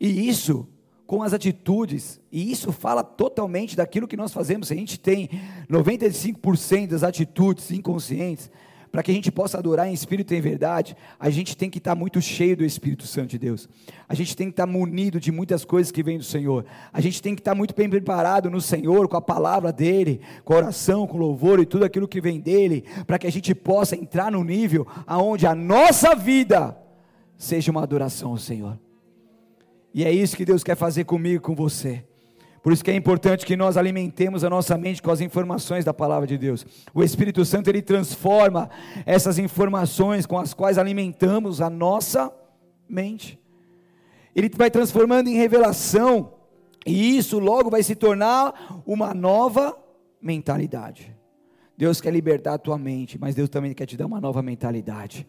[0.00, 0.68] E isso
[1.06, 4.68] com as atitudes, e isso fala totalmente daquilo que nós fazemos.
[4.68, 5.28] Se a gente tem
[5.70, 8.50] 95% das atitudes inconscientes,
[8.92, 11.78] para que a gente possa adorar em espírito e em verdade, a gente tem que
[11.78, 13.66] estar muito cheio do Espírito Santo de Deus.
[14.06, 16.66] A gente tem que estar munido de muitas coisas que vêm do Senhor.
[16.92, 20.52] A gente tem que estar muito bem preparado no Senhor, com a palavra dele, com
[20.52, 23.96] a oração, com louvor e tudo aquilo que vem dele, para que a gente possa
[23.96, 26.76] entrar no nível aonde a nossa vida
[27.38, 28.78] seja uma adoração ao Senhor.
[29.94, 32.04] E é isso que Deus quer fazer comigo com você.
[32.62, 35.92] Por isso que é importante que nós alimentemos a nossa mente com as informações da
[35.92, 36.64] palavra de Deus.
[36.94, 38.70] O Espírito Santo ele transforma
[39.04, 42.32] essas informações com as quais alimentamos a nossa
[42.88, 43.38] mente.
[44.34, 46.34] Ele vai transformando em revelação,
[46.86, 49.76] e isso logo vai se tornar uma nova
[50.20, 51.14] mentalidade.
[51.76, 55.26] Deus quer libertar a tua mente, mas Deus também quer te dar uma nova mentalidade.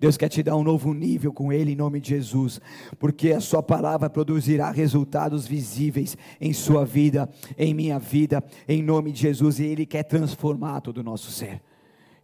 [0.00, 2.60] Deus quer te dar um novo nível com Ele em nome de Jesus,
[2.98, 9.10] porque a Sua palavra produzirá resultados visíveis em Sua vida, em minha vida, em nome
[9.10, 11.60] de Jesus, e Ele quer transformar todo o nosso ser.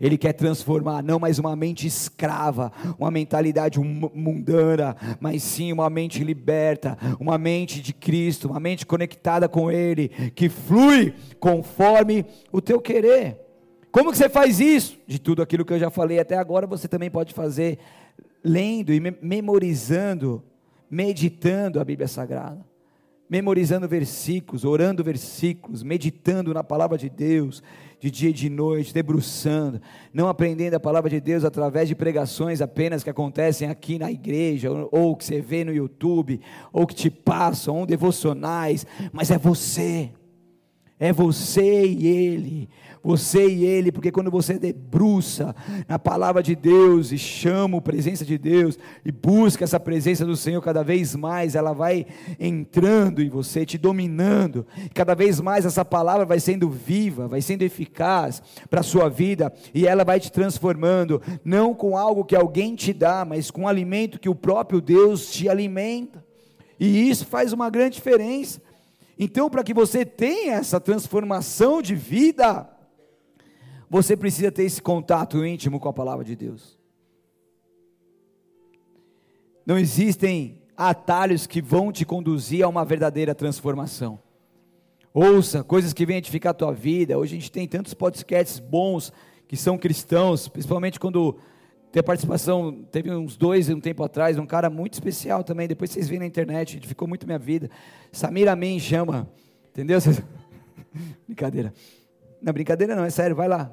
[0.00, 6.22] Ele quer transformar não mais uma mente escrava, uma mentalidade mundana, mas sim uma mente
[6.22, 12.80] liberta, uma mente de Cristo, uma mente conectada com Ele, que flui conforme o teu
[12.80, 13.43] querer.
[13.94, 14.98] Como que você faz isso?
[15.06, 17.78] De tudo aquilo que eu já falei até agora, você também pode fazer
[18.42, 20.42] lendo e memorizando,
[20.90, 22.74] meditando a Bíblia Sagrada
[23.28, 27.62] memorizando versículos, orando versículos, meditando na palavra de Deus,
[27.98, 29.80] de dia e de noite, debruçando,
[30.12, 34.70] não aprendendo a palavra de Deus através de pregações apenas que acontecem aqui na igreja,
[34.70, 36.40] ou, que você vê no YouTube,
[36.72, 40.10] ou que te passam, ou devocionais, mas é você,
[40.98, 42.68] é você e Ele,
[43.04, 45.54] você e ele, porque quando você debruça
[45.86, 50.34] na palavra de Deus e chama a presença de Deus e busca essa presença do
[50.34, 52.06] Senhor cada vez mais, ela vai
[52.40, 54.66] entrando em você, te dominando.
[54.94, 59.52] Cada vez mais essa palavra vai sendo viva, vai sendo eficaz para a sua vida
[59.74, 64.18] e ela vai te transformando, não com algo que alguém te dá, mas com alimento
[64.18, 66.24] que o próprio Deus te alimenta.
[66.80, 68.62] E isso faz uma grande diferença.
[69.18, 72.68] Então, para que você tenha essa transformação de vida,
[73.94, 76.76] você precisa ter esse contato íntimo com a palavra de Deus.
[79.64, 84.18] Não existem atalhos que vão te conduzir a uma verdadeira transformação.
[85.12, 87.16] Ouça coisas que venham edificar a tua vida.
[87.16, 89.12] Hoje a gente tem tantos podcasts bons
[89.46, 91.38] que são cristãos, principalmente quando
[91.92, 96.08] tem participação, teve uns dois um tempo atrás, um cara muito especial também, depois vocês
[96.08, 97.70] veem na internet, edificou muito minha vida.
[98.10, 99.30] Samir Amin chama,
[99.70, 100.00] entendeu?
[101.28, 101.72] Brincadeira.
[102.42, 103.72] Não, brincadeira não, é sério, vai lá.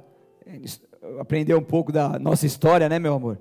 [1.20, 3.40] Aprender um pouco da nossa história, né, meu amor?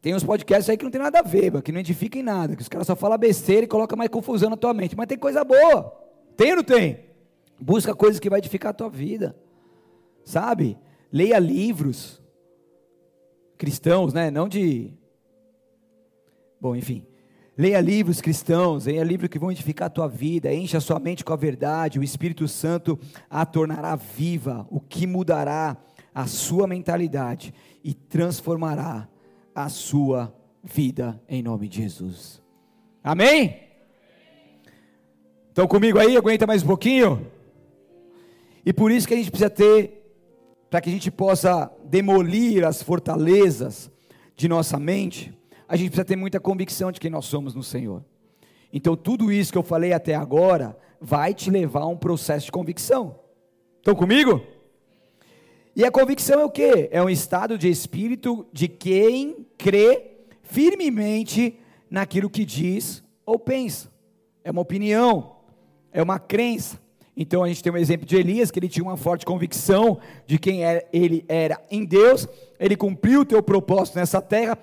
[0.00, 2.54] Tem uns podcasts aí que não tem nada a ver, que não edificam em nada,
[2.54, 4.96] que os caras só falam besteira e colocam mais confusão na tua mente.
[4.96, 5.92] Mas tem coisa boa.
[6.36, 7.00] Tem ou não tem?
[7.60, 9.36] Busca coisas que vai edificar a tua vida.
[10.24, 10.78] Sabe?
[11.12, 12.22] Leia livros
[13.56, 14.30] cristãos, né?
[14.30, 14.92] Não de.
[16.60, 17.04] Bom, enfim.
[17.58, 21.24] Leia livros cristãos, leia livros que vão edificar a tua vida, encha a sua mente
[21.24, 22.96] com a verdade, o Espírito Santo
[23.28, 25.76] a tornará viva, o que mudará
[26.14, 29.08] a sua mentalidade e transformará
[29.52, 32.40] a sua vida em nome de Jesus.
[33.02, 33.60] Amém?
[35.48, 36.16] Estão comigo aí?
[36.16, 37.26] Aguenta mais um pouquinho?
[38.64, 40.14] E por isso que a gente precisa ter,
[40.70, 43.90] para que a gente possa demolir as fortalezas
[44.36, 45.36] de nossa mente,
[45.68, 48.02] a gente precisa ter muita convicção de quem nós somos no Senhor.
[48.72, 52.52] Então, tudo isso que eu falei até agora vai te levar a um processo de
[52.52, 53.20] convicção.
[53.76, 54.42] Estão comigo?
[55.76, 56.88] E a convicção é o que?
[56.90, 61.58] É um estado de espírito de quem crê firmemente
[61.90, 63.90] naquilo que diz ou pensa.
[64.42, 65.36] É uma opinião,
[65.92, 66.80] é uma crença.
[67.16, 70.38] Então a gente tem um exemplo de Elias, que ele tinha uma forte convicção de
[70.38, 70.60] quem
[70.92, 72.28] ele era em Deus,
[72.58, 74.56] ele cumpriu o teu propósito nessa terra,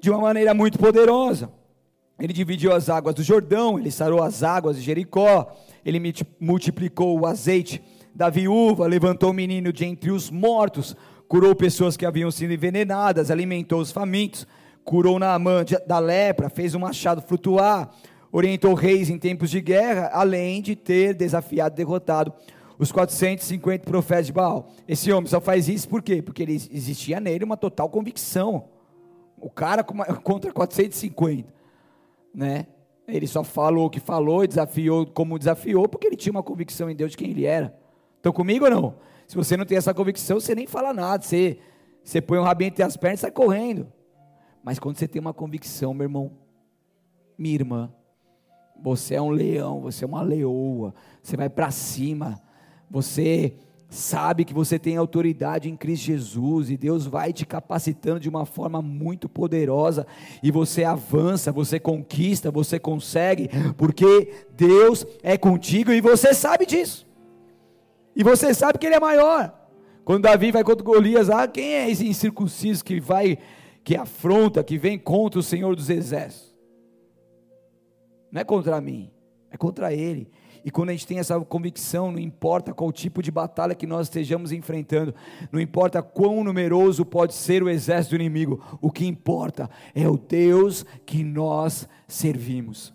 [0.00, 1.50] de uma maneira muito poderosa.
[2.18, 5.54] Ele dividiu as águas do Jordão, ele sarou as águas de Jericó,
[5.84, 6.00] ele
[6.40, 7.82] multiplicou o azeite
[8.14, 10.96] da viúva, levantou o menino de entre os mortos,
[11.28, 14.46] curou pessoas que haviam sido envenenadas, alimentou os famintos,
[14.82, 17.90] curou Naamã da lepra, fez o um machado flutuar,
[18.32, 22.32] orientou reis em tempos de guerra, além de ter desafiado e derrotado
[22.78, 24.70] os 450 profetas de Baal.
[24.88, 26.22] Esse homem só faz isso por quê?
[26.22, 28.75] Porque ele, existia nele uma total convicção
[29.38, 29.84] o cara
[30.22, 31.52] contra 450,
[32.34, 32.66] né?
[33.08, 36.96] Ele só falou o que falou desafiou como desafiou, porque ele tinha uma convicção em
[36.96, 37.76] Deus de quem ele era.
[38.16, 38.94] Estão comigo ou não?
[39.28, 41.22] Se você não tem essa convicção, você nem fala nada.
[41.22, 41.58] Você,
[42.02, 43.86] você põe um rabinho entre as pernas e sai correndo.
[44.62, 46.32] Mas quando você tem uma convicção, meu irmão,
[47.38, 47.92] minha irmã,
[48.82, 52.40] você é um leão, você é uma leoa, você vai para cima,
[52.90, 53.56] você
[53.96, 58.46] sabe que você tem autoridade em Cristo Jesus e Deus vai te capacitando de uma
[58.46, 60.06] forma muito poderosa
[60.42, 67.06] e você avança, você conquista, você consegue, porque Deus é contigo e você sabe disso.
[68.14, 69.52] E você sabe que ele é maior.
[70.04, 73.38] Quando Davi vai contra Golias, ah, quem é esse incircunciso que vai
[73.82, 76.54] que afronta, que vem contra o Senhor dos exércitos?
[78.30, 79.10] Não é contra mim,
[79.50, 80.30] é contra ele.
[80.66, 84.08] E quando a gente tem essa convicção, não importa qual tipo de batalha que nós
[84.08, 85.14] estejamos enfrentando,
[85.52, 90.18] não importa quão numeroso pode ser o exército do inimigo, o que importa é o
[90.18, 92.92] Deus que nós servimos.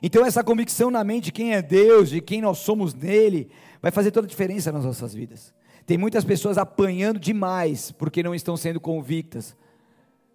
[0.00, 3.50] Então, essa convicção na mente de quem é Deus, de quem nós somos nele,
[3.82, 5.52] vai fazer toda a diferença nas nossas vidas.
[5.84, 9.56] Tem muitas pessoas apanhando demais porque não estão sendo convictas,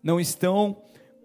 [0.03, 0.75] não estão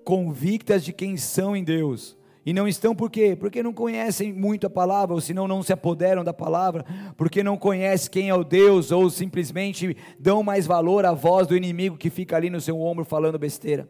[0.05, 3.37] convictas de quem são em Deus E não estão por quê?
[3.39, 6.85] Porque não conhecem muito a palavra, ou senão não se apoderam da palavra,
[7.17, 11.57] porque não conhecem quem é o Deus, ou simplesmente dão mais valor à voz do
[11.57, 13.89] inimigo que fica ali no seu ombro falando besteira.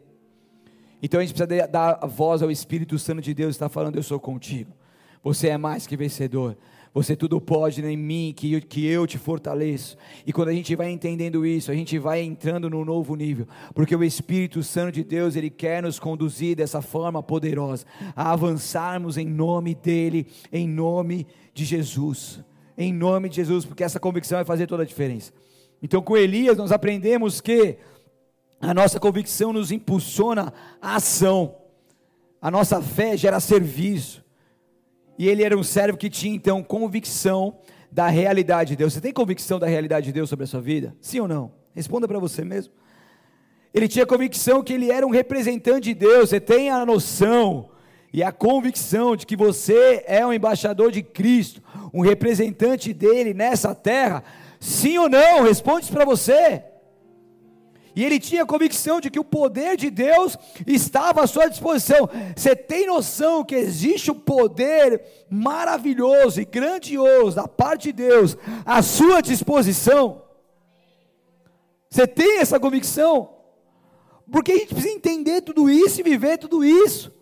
[1.01, 4.03] Então a gente precisa dar a voz ao Espírito Santo de Deus, está falando: Eu
[4.03, 4.71] sou contigo,
[5.23, 6.57] você é mais que vencedor.
[6.93, 9.97] Você tudo pode em mim, que eu, que eu te fortaleço.
[10.25, 13.95] E quando a gente vai entendendo isso, a gente vai entrando num novo nível, porque
[13.95, 19.25] o Espírito Santo de Deus, ele quer nos conduzir dessa forma poderosa, a avançarmos em
[19.25, 22.41] nome dEle, em nome de Jesus.
[22.77, 25.31] Em nome de Jesus, porque essa convicção vai fazer toda a diferença.
[25.81, 27.77] Então, com Elias, nós aprendemos que
[28.59, 31.55] a nossa convicção nos impulsiona a ação,
[32.41, 34.23] a nossa fé gera serviço.
[35.21, 37.59] E ele era um servo que tinha então convicção
[37.91, 38.91] da realidade de Deus.
[38.93, 40.95] Você tem convicção da realidade de Deus sobre a sua vida?
[40.99, 41.51] Sim ou não?
[41.75, 42.73] Responda para você mesmo.
[43.71, 46.29] Ele tinha convicção que ele era um representante de Deus.
[46.29, 47.69] Você tem a noção
[48.11, 51.61] e a convicção de que você é um embaixador de Cristo,
[51.93, 54.23] um representante dele nessa terra?
[54.59, 55.43] Sim ou não?
[55.43, 56.63] Responde para você.
[57.95, 62.09] E ele tinha convicção de que o poder de Deus estava à sua disposição.
[62.35, 68.81] Você tem noção que existe um poder maravilhoso e grandioso da parte de Deus à
[68.81, 70.21] sua disposição?
[71.89, 73.29] Você tem essa convicção?
[74.31, 77.20] Porque a gente precisa entender tudo isso e viver tudo isso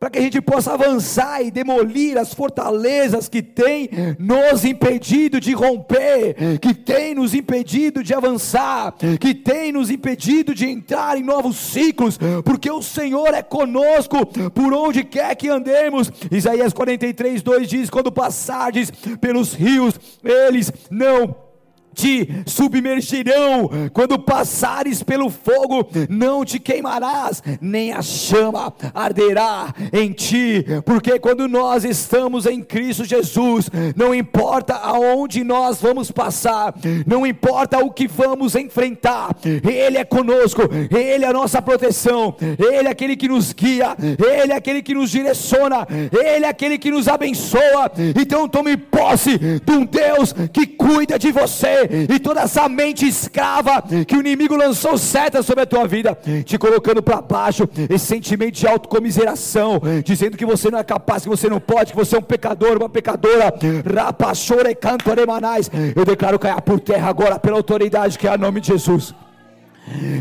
[0.00, 5.52] para que a gente possa avançar e demolir as fortalezas que tem nos impedido de
[5.52, 11.56] romper, que tem nos impedido de avançar, que tem nos impedido de entrar em novos
[11.56, 16.10] ciclos, porque o Senhor é conosco por onde quer que andemos.
[16.30, 21.49] Isaías 43, 2 diz: Quando passardes pelos rios, eles não
[21.94, 30.64] te submergirão, quando passares pelo fogo, não te queimarás, nem a chama arderá em ti,
[30.84, 36.74] porque quando nós estamos em Cristo Jesus, não importa aonde nós vamos passar,
[37.06, 42.88] não importa o que vamos enfrentar, Ele é conosco, Ele é a nossa proteção, Ele
[42.88, 46.90] é aquele que nos guia, Ele é aquele que nos direciona, Ele é aquele que
[46.90, 47.90] nos abençoa.
[48.20, 53.82] Então tome posse de um Deus que cuida de você e toda essa mente escrava
[54.06, 58.54] que o inimigo lançou seta sobre a tua vida, te colocando para baixo, esse sentimento
[58.54, 62.18] de autocomiseração, dizendo que você não é capaz, que você não pode, que você é
[62.18, 63.52] um pecador, uma pecadora,
[63.94, 68.60] rapachore canto aremanais, eu declaro cair por terra agora pela autoridade que é a nome
[68.60, 69.14] de Jesus.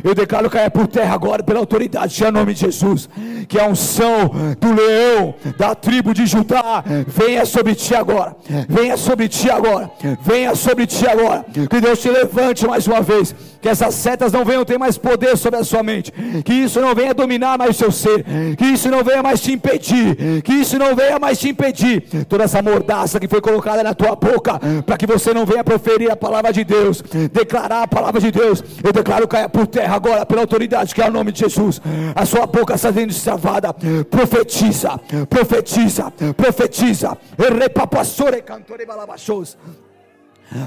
[0.04, 3.10] Eu declaro cair por terra agora pela autoridade, em nome de Jesus.
[3.48, 8.36] Que a unção do leão da tribo de Judá venha sobre ti agora.
[8.68, 9.92] Venha sobre ti agora.
[10.22, 11.46] Venha sobre ti agora.
[11.70, 13.36] Que Deus te levante mais uma vez.
[13.62, 16.14] Que essas setas não venham ter mais poder sobre a sua mente.
[16.46, 18.24] Que isso não venha dominar mais o seu ser.
[18.58, 20.42] Que isso não venha mais te impedir.
[20.44, 22.02] Que isso não venha mais te impedir.
[22.28, 24.60] Toda essa mordaça que foi colocada na tua boca.
[24.86, 27.04] Para que você não venha proferir a palavra de Deus.
[27.34, 28.64] Declarar a palavra de Deus.
[28.82, 31.82] Eu declaro cair por terra agora, pela autoridade que é o nome de Jesus.
[32.16, 33.74] A sua boca está sendo destravada.
[34.10, 37.18] Profetiza, profetiza, profetiza.
[37.38, 39.58] Repapassore cantore balabachos.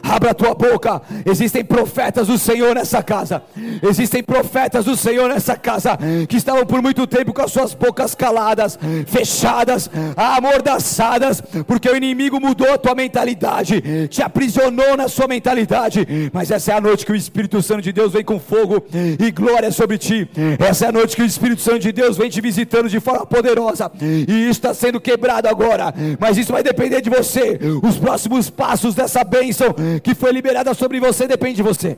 [0.03, 1.03] Abra a tua boca.
[1.27, 3.43] Existem profetas do Senhor nessa casa.
[3.83, 8.15] Existem profetas do Senhor nessa casa que estavam por muito tempo com as suas bocas
[8.15, 16.31] caladas, fechadas, amordaçadas, porque o inimigo mudou a tua mentalidade, te aprisionou na sua mentalidade.
[16.33, 18.85] Mas essa é a noite que o Espírito Santo de Deus vem com fogo
[19.19, 20.29] e glória sobre ti.
[20.59, 23.27] Essa é a noite que o Espírito Santo de Deus vem te visitando de forma
[23.27, 23.91] poderosa.
[24.01, 25.93] E isso está sendo quebrado agora.
[26.19, 27.59] Mas isso vai depender de você.
[27.83, 29.72] Os próximos passos dessa bênção
[30.03, 31.97] que foi liberada sobre você depende de você.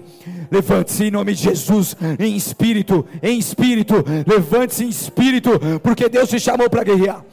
[0.50, 3.94] Levante-se em nome de Jesus, em espírito, em espírito.
[4.26, 5.50] Levante-se em espírito,
[5.82, 7.24] porque Deus te chamou para guerrear.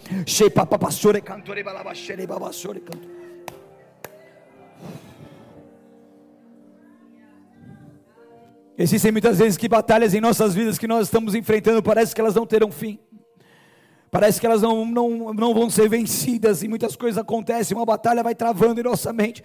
[8.78, 12.34] Existem muitas vezes que batalhas em nossas vidas que nós estamos enfrentando, parece que elas
[12.34, 12.98] não terão fim.
[14.10, 18.22] Parece que elas não, não, não vão ser vencidas e muitas coisas acontecem, uma batalha
[18.22, 19.44] vai travando em nossa mente.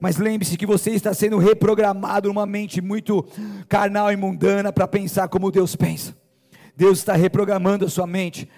[0.00, 3.22] Mas lembre-se que você está sendo reprogramado numa mente muito
[3.68, 6.16] carnal e mundana para pensar como Deus pensa.
[6.74, 8.48] Deus está reprogramando a sua mente.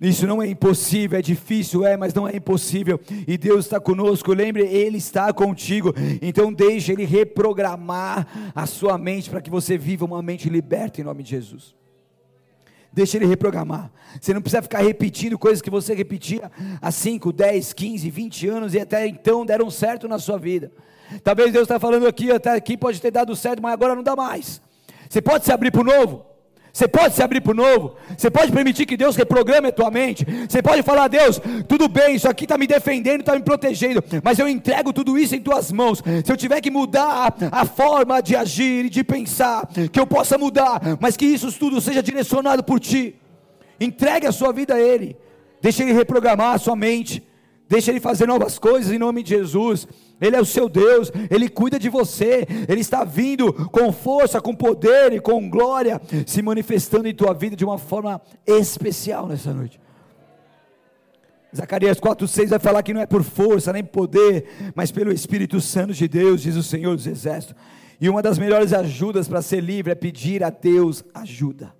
[0.00, 3.00] Isso não é impossível, é difícil, é, mas não é impossível.
[3.26, 5.92] E Deus está conosco, lembre, Ele está contigo.
[6.20, 11.04] Então deixe Ele reprogramar a sua mente para que você viva uma mente liberta em
[11.04, 11.74] nome de Jesus.
[12.92, 13.90] Deixa ele reprogramar.
[14.20, 18.74] Você não precisa ficar repetindo coisas que você repetia há 5, 10, 15, 20 anos
[18.74, 20.70] e até então deram certo na sua vida.
[21.24, 24.14] Talvez Deus está falando aqui, até aqui pode ter dado certo, mas agora não dá
[24.14, 24.60] mais.
[25.08, 26.31] Você pode se abrir para o novo?
[26.72, 27.96] Você pode se abrir para o novo.
[28.16, 30.26] Você pode permitir que Deus reprograme a tua mente.
[30.48, 34.38] Você pode falar, Deus, tudo bem, isso aqui está me defendendo, está me protegendo, mas
[34.38, 36.02] eu entrego tudo isso em tuas mãos.
[36.24, 40.38] Se eu tiver que mudar a, forma de agir e de pensar, que eu possa
[40.38, 43.16] mudar, mas que isso tudo seja direcionado por Ti.
[43.78, 45.16] Entregue a sua vida a Ele.
[45.60, 47.22] Deixe Ele reprogramar a sua mente.
[47.68, 49.86] Deixe Ele fazer novas coisas em nome de Jesus.
[50.22, 54.54] Ele é o seu Deus, Ele cuida de você, Ele está vindo com força, com
[54.54, 59.80] poder e com glória, se manifestando em tua vida de uma forma especial nessa noite.
[61.54, 65.92] Zacarias 4,6 vai falar que não é por força nem poder, mas pelo Espírito Santo
[65.92, 67.54] de Deus, diz o Senhor dos Exércitos.
[68.00, 71.74] E uma das melhores ajudas para ser livre é pedir a Deus ajuda,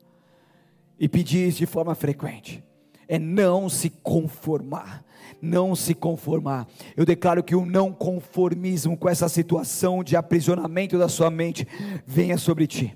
[0.98, 2.62] e pedir isso de forma frequente,
[3.08, 5.02] é não se conformar
[5.42, 6.68] não se conformar.
[6.96, 11.66] Eu declaro que o não conformismo com essa situação de aprisionamento da sua mente
[12.06, 12.94] venha sobre ti.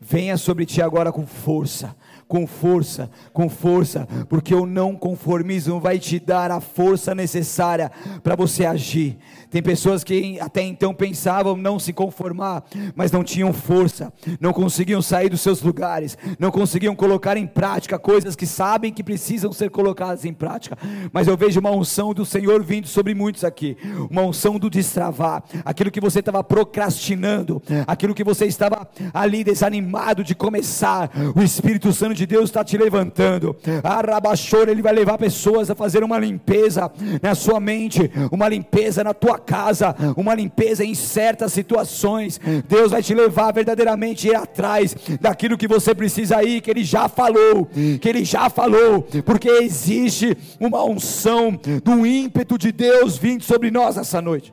[0.00, 1.94] Venha sobre ti agora com força
[2.28, 7.90] com força, com força, porque o não conformismo vai te dar a força necessária
[8.22, 9.18] para você agir.
[9.50, 15.00] Tem pessoas que até então pensavam não se conformar, mas não tinham força, não conseguiam
[15.00, 19.70] sair dos seus lugares, não conseguiam colocar em prática coisas que sabem que precisam ser
[19.70, 20.76] colocadas em prática.
[21.12, 23.76] Mas eu vejo uma unção do Senhor vindo sobre muitos aqui,
[24.10, 30.22] uma unção do destravar, aquilo que você estava procrastinando, aquilo que você estava ali desanimado
[30.22, 33.56] de começar, o Espírito Santo de Deus está te levantando.
[33.82, 36.90] Arabachor, Ele vai levar pessoas a fazer uma limpeza
[37.22, 42.40] na sua mente, uma limpeza na tua casa, uma limpeza em certas situações.
[42.68, 47.08] Deus vai te levar verdadeiramente ir atrás daquilo que você precisa ir, que Ele já
[47.08, 47.66] falou,
[48.00, 53.96] que Ele já falou, porque existe uma unção do ímpeto de Deus vindo sobre nós
[53.96, 54.52] essa noite.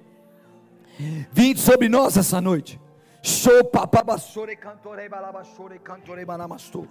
[1.32, 2.80] Vindo sobre nós essa noite.
[3.22, 6.88] Show papabassore cantore balabachore cantore banamastou.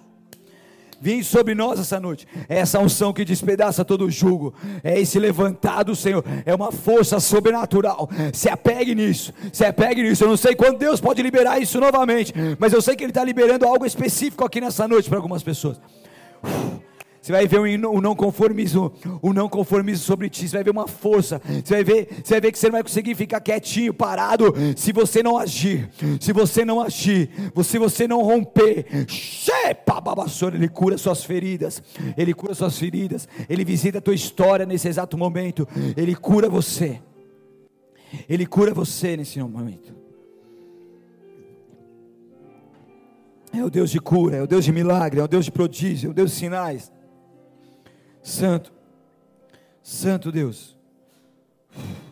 [1.05, 2.27] Vem sobre nós essa noite.
[2.49, 4.55] É essa unção que despedaça todo o jugo.
[4.83, 6.25] É esse levantado, Senhor.
[6.47, 8.09] É uma força sobrenatural.
[8.33, 9.31] Se apegue nisso.
[9.53, 10.25] Se apegue nisso.
[10.25, 12.33] Eu não sei quando Deus pode liberar isso novamente.
[12.59, 15.79] Mas eu sei que Ele está liberando algo específico aqui nessa noite para algumas pessoas.
[16.43, 16.94] Uf.
[17.25, 20.47] Você vai ver o não conformismo, o não conformismo sobre ti.
[20.47, 21.41] Você vai ver uma força.
[21.65, 24.93] Você vai ver, você vai ver que você não vai conseguir ficar quietinho, parado, se
[24.93, 25.89] você não agir.
[26.21, 27.31] Se você não agir,
[27.65, 28.85] se você não romper.
[30.53, 31.83] Ele cura suas feridas.
[32.15, 33.27] Ele cura suas feridas.
[33.49, 35.67] Ele visita a tua história nesse exato momento.
[35.97, 37.01] Ele cura você.
[38.29, 39.95] Ele cura você nesse momento.
[43.51, 46.09] É o Deus de cura, é o Deus de milagre, é o Deus de prodígio,
[46.09, 46.93] é o Deus de sinais.
[48.25, 48.73] Santo,
[49.83, 50.75] Santo Deus,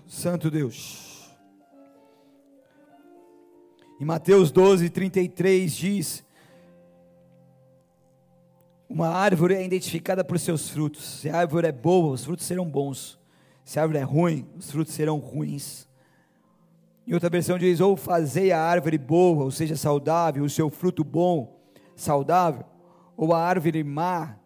[0.06, 1.32] Santo Deus.
[3.98, 6.22] Em Mateus 12, 33 diz:
[8.86, 11.02] Uma árvore é identificada por seus frutos.
[11.02, 13.18] Se a árvore é boa, os frutos serão bons.
[13.64, 15.88] Se a árvore é ruim, os frutos serão ruins.
[17.06, 21.02] Em outra versão diz: Ou fazei a árvore boa, ou seja, saudável, o seu fruto
[21.02, 21.58] bom,
[21.96, 22.66] saudável,
[23.16, 24.41] ou a árvore má,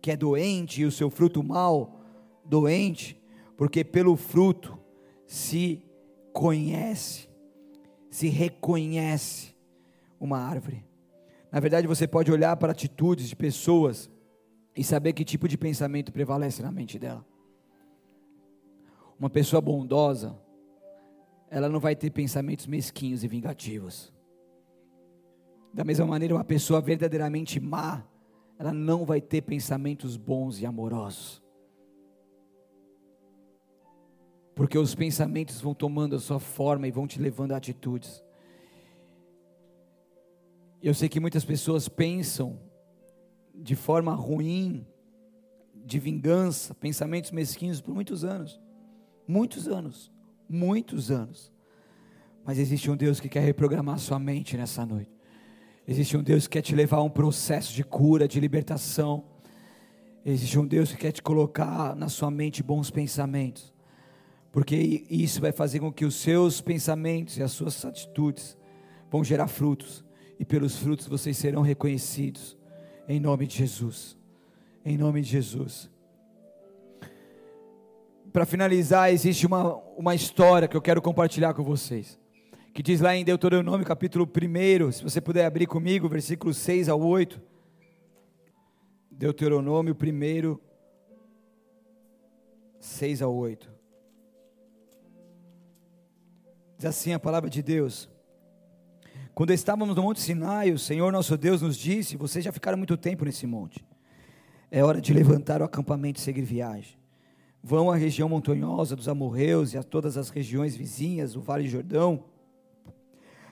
[0.00, 2.00] que é doente e o seu fruto mal,
[2.44, 3.20] doente,
[3.56, 4.78] porque pelo fruto
[5.26, 5.82] se
[6.32, 7.28] conhece,
[8.10, 9.54] se reconhece
[10.18, 10.84] uma árvore.
[11.52, 14.10] Na verdade, você pode olhar para atitudes de pessoas
[14.76, 17.24] e saber que tipo de pensamento prevalece na mente dela.
[19.18, 20.38] Uma pessoa bondosa,
[21.50, 24.12] ela não vai ter pensamentos mesquinhos e vingativos.
[25.74, 28.04] Da mesma maneira, uma pessoa verdadeiramente má,
[28.60, 31.42] ela não vai ter pensamentos bons e amorosos.
[34.54, 38.22] Porque os pensamentos vão tomando a sua forma e vão te levando a atitudes.
[40.82, 42.60] Eu sei que muitas pessoas pensam
[43.54, 44.86] de forma ruim,
[45.74, 48.60] de vingança, pensamentos mesquinhos por muitos anos.
[49.26, 50.12] Muitos anos.
[50.46, 51.50] Muitos anos.
[52.44, 55.19] Mas existe um Deus que quer reprogramar sua mente nessa noite.
[55.90, 59.24] Existe um Deus que quer te levar a um processo de cura, de libertação.
[60.24, 63.74] Existe um Deus que quer te colocar na sua mente bons pensamentos.
[64.52, 68.56] Porque isso vai fazer com que os seus pensamentos e as suas atitudes
[69.10, 70.04] vão gerar frutos.
[70.38, 72.56] E pelos frutos vocês serão reconhecidos.
[73.08, 74.16] Em nome de Jesus.
[74.84, 75.90] Em nome de Jesus.
[78.32, 82.19] Para finalizar, existe uma, uma história que eu quero compartilhar com vocês
[82.72, 87.00] que diz lá em Deuteronômio capítulo 1, se você puder abrir comigo, versículos 6 ao
[87.00, 87.40] 8.
[89.10, 90.58] Deuteronômio 1,
[92.78, 93.70] 6 ao 8.
[96.78, 98.08] Diz assim a palavra de Deus:
[99.34, 102.96] Quando estávamos no Monte Sinai, o Senhor nosso Deus nos disse: Vocês já ficaram muito
[102.96, 103.84] tempo nesse monte.
[104.70, 106.96] É hora de levantar o acampamento e seguir viagem.
[107.62, 112.24] Vão à região montanhosa dos amorreus e a todas as regiões vizinhas, o Vale Jordão,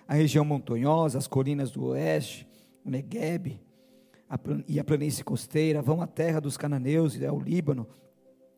[0.09, 2.49] a região montanhosa, as colinas do oeste,
[2.83, 3.61] o Negueb
[4.67, 5.83] e a planície costeira.
[5.83, 7.87] Vão à terra dos cananeus e ao Líbano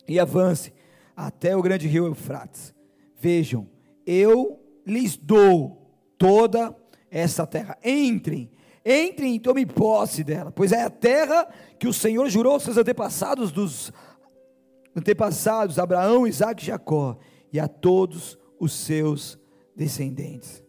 [0.07, 0.71] e avance
[1.15, 2.73] até o grande rio Eufrates.
[3.19, 3.67] Vejam,
[4.05, 6.73] eu lhes dou toda
[7.09, 7.77] essa terra.
[7.83, 8.49] Entrem,
[8.85, 11.47] entrem e tomem posse dela, pois é a terra
[11.77, 13.91] que o Senhor jurou aos seus antepassados, dos
[14.95, 17.17] antepassados, Abraão, Isaac e Jacó,
[17.51, 19.37] e a todos os seus
[19.75, 20.63] descendentes.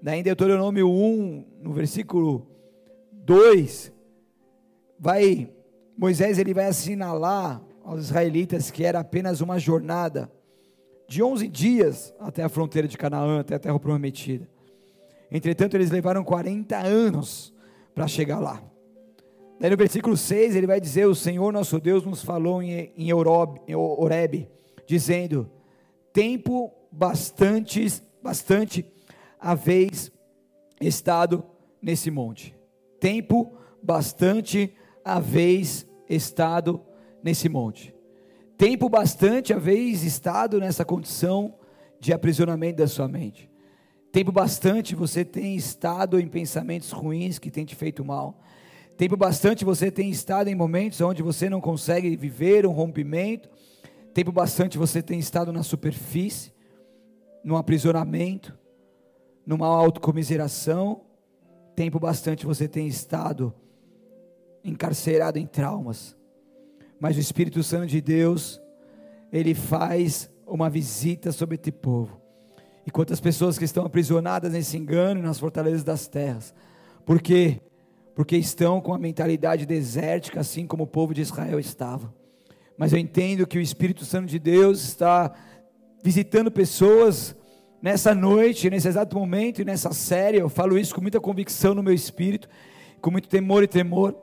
[0.00, 2.46] Daí em Deuteronômio 1, no versículo
[3.12, 3.92] 2,
[4.98, 5.50] vai,
[5.96, 10.30] Moisés ele vai assinalar aos israelitas que era apenas uma jornada
[11.08, 14.48] de 11 dias até a fronteira de Canaã, até a terra prometida.
[15.30, 17.52] Entretanto, eles levaram 40 anos
[17.94, 18.62] para chegar lá.
[19.58, 23.10] Daí no versículo 6 ele vai dizer: O Senhor nosso Deus nos falou em, em,
[24.86, 25.50] dizendo:
[26.12, 27.84] Tempo bastante,
[28.22, 28.86] bastante
[29.40, 30.10] haveis
[30.80, 31.44] estado
[31.80, 32.54] nesse monte.
[33.00, 34.74] Tempo bastante
[35.04, 36.80] haveis estado
[37.22, 37.94] nesse monte.
[38.56, 41.54] Tempo bastante haveis estado nessa condição
[42.00, 43.48] de aprisionamento da sua mente.
[44.10, 48.40] Tempo bastante você tem estado em pensamentos ruins que têm te feito mal.
[48.96, 53.48] Tempo bastante você tem estado em momentos onde você não consegue viver um rompimento.
[54.12, 56.52] Tempo bastante você tem estado na superfície,
[57.44, 58.58] num aprisionamento,
[59.48, 61.00] numa autocomiseração.
[61.74, 63.52] Tempo bastante você tem estado
[64.62, 66.16] encarcerado em traumas
[67.00, 68.60] mas o Espírito Santo de Deus,
[69.32, 72.20] ele faz uma visita sobre este povo.
[72.86, 76.54] E quantas pessoas que estão aprisionadas nesse engano nas fortalezas das terras.
[77.04, 77.60] Por quê?
[78.14, 82.12] Porque estão com a mentalidade desértica, assim como o povo de Israel estava.
[82.76, 85.32] Mas eu entendo que o Espírito Santo de Deus está
[86.02, 87.36] visitando pessoas
[87.80, 90.38] nessa noite, nesse exato momento e nessa série.
[90.38, 92.48] Eu falo isso com muita convicção no meu espírito,
[93.00, 94.16] com muito temor e tremor.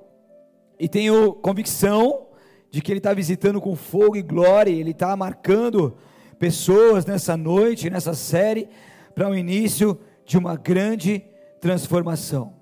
[0.79, 2.27] E tenho convicção
[2.69, 5.95] de que Ele está visitando com fogo e glória, Ele está marcando
[6.37, 8.67] pessoas nessa noite, nessa série,
[9.13, 11.23] para o início de uma grande
[11.61, 12.53] transformação.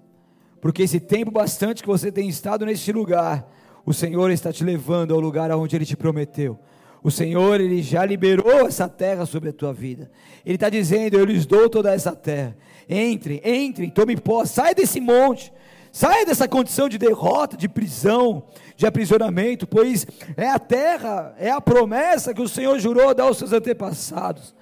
[0.62, 3.52] Porque esse tempo bastante que você tem estado neste lugar,
[3.86, 6.60] o Senhor está te levando ao lugar aonde Ele te prometeu.
[7.04, 10.10] O Senhor, Ele já liberou essa terra sobre a tua vida.
[10.45, 12.56] Ele está dizendo: Eu lhes dou toda essa terra.
[12.88, 15.51] Entre, entre, tome posse, sai desse monte.
[15.91, 21.62] Saia dessa condição de derrota, de prisão, de aprisionamento, pois é a terra, é a
[21.62, 24.56] promessa que o Senhor jurou dar aos seus antepassados.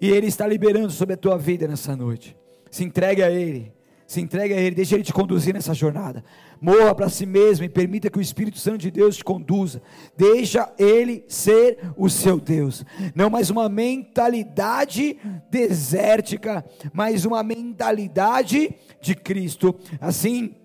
[0.00, 2.34] E Ele está liberando sobre a tua vida nessa noite.
[2.70, 3.70] Se entregue a Ele.
[4.12, 6.22] Se entregue a Ele, deixe Ele te conduzir nessa jornada.
[6.60, 9.80] Morra para si mesmo e permita que o Espírito Santo de Deus te conduza.
[10.14, 12.84] Deixa Ele ser o seu Deus.
[13.14, 15.16] Não mais uma mentalidade
[15.50, 19.74] desértica, mas uma mentalidade de Cristo.
[19.98, 20.56] Assim,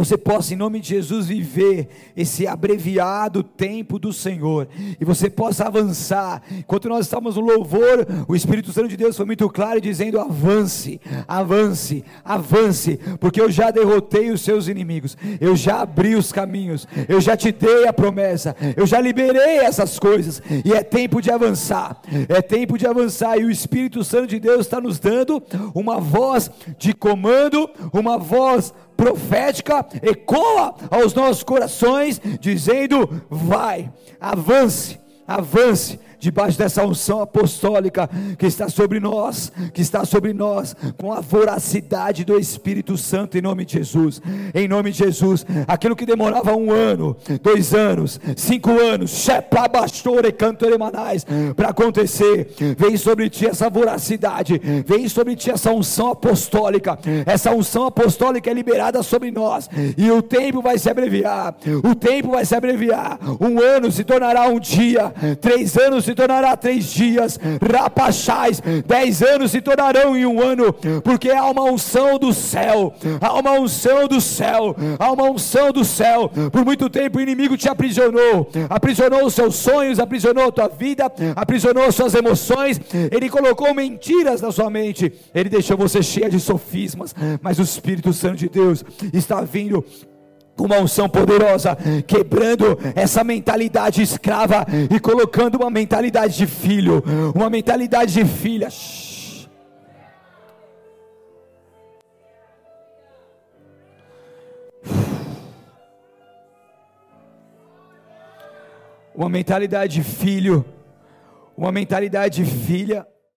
[0.00, 1.86] você possa, em nome de Jesus, viver
[2.16, 4.66] esse abreviado tempo do Senhor,
[4.98, 6.40] e você possa avançar.
[6.50, 10.98] Enquanto nós estamos no louvor, o Espírito Santo de Deus foi muito claro, dizendo: avance,
[11.28, 17.20] avance, avance, porque eu já derrotei os seus inimigos, eu já abri os caminhos, eu
[17.20, 22.00] já te dei a promessa, eu já liberei essas coisas, e é tempo de avançar,
[22.26, 25.42] é tempo de avançar, e o Espírito Santo de Deus está nos dando
[25.74, 33.90] uma voz de comando, uma voz profética ecoa aos nossos corações, dizendo: vai,
[34.20, 38.08] avance, avance debaixo dessa unção apostólica
[38.38, 43.40] que está sobre nós, que está sobre nós, com a voracidade do Espírito Santo, em
[43.40, 44.20] nome de Jesus.
[44.54, 49.26] Em nome de Jesus, aquilo que demorava um ano, dois anos, cinco anos,
[51.56, 57.86] para acontecer, vem sobre ti essa voracidade, vem sobre ti essa unção apostólica, essa unção
[57.86, 62.54] apostólica é liberada sobre nós, e o tempo vai se abreviar, o tempo vai se
[62.54, 67.38] abreviar, um ano se tornará um dia, três anos se tornará três dias,
[67.72, 70.72] rapachais, dez anos se tornarão em um ano,
[71.04, 75.84] porque há uma unção do céu, há uma unção do céu, há uma unção do
[75.84, 76.30] céu.
[76.50, 81.10] Por muito tempo o inimigo te aprisionou, aprisionou os seus sonhos, aprisionou a tua vida,
[81.36, 82.80] aprisionou as suas emoções,
[83.10, 88.12] ele colocou mentiras na sua mente, ele deixou você cheia de sofismas, mas o Espírito
[88.12, 89.84] Santo de Deus está vindo
[90.60, 91.74] com uma unção poderosa,
[92.06, 97.02] quebrando essa mentalidade escrava e colocando uma mentalidade de filho,
[97.34, 98.68] uma mentalidade de filha.
[109.14, 110.62] Uma mentalidade de filho,
[111.56, 113.06] uma mentalidade de filha.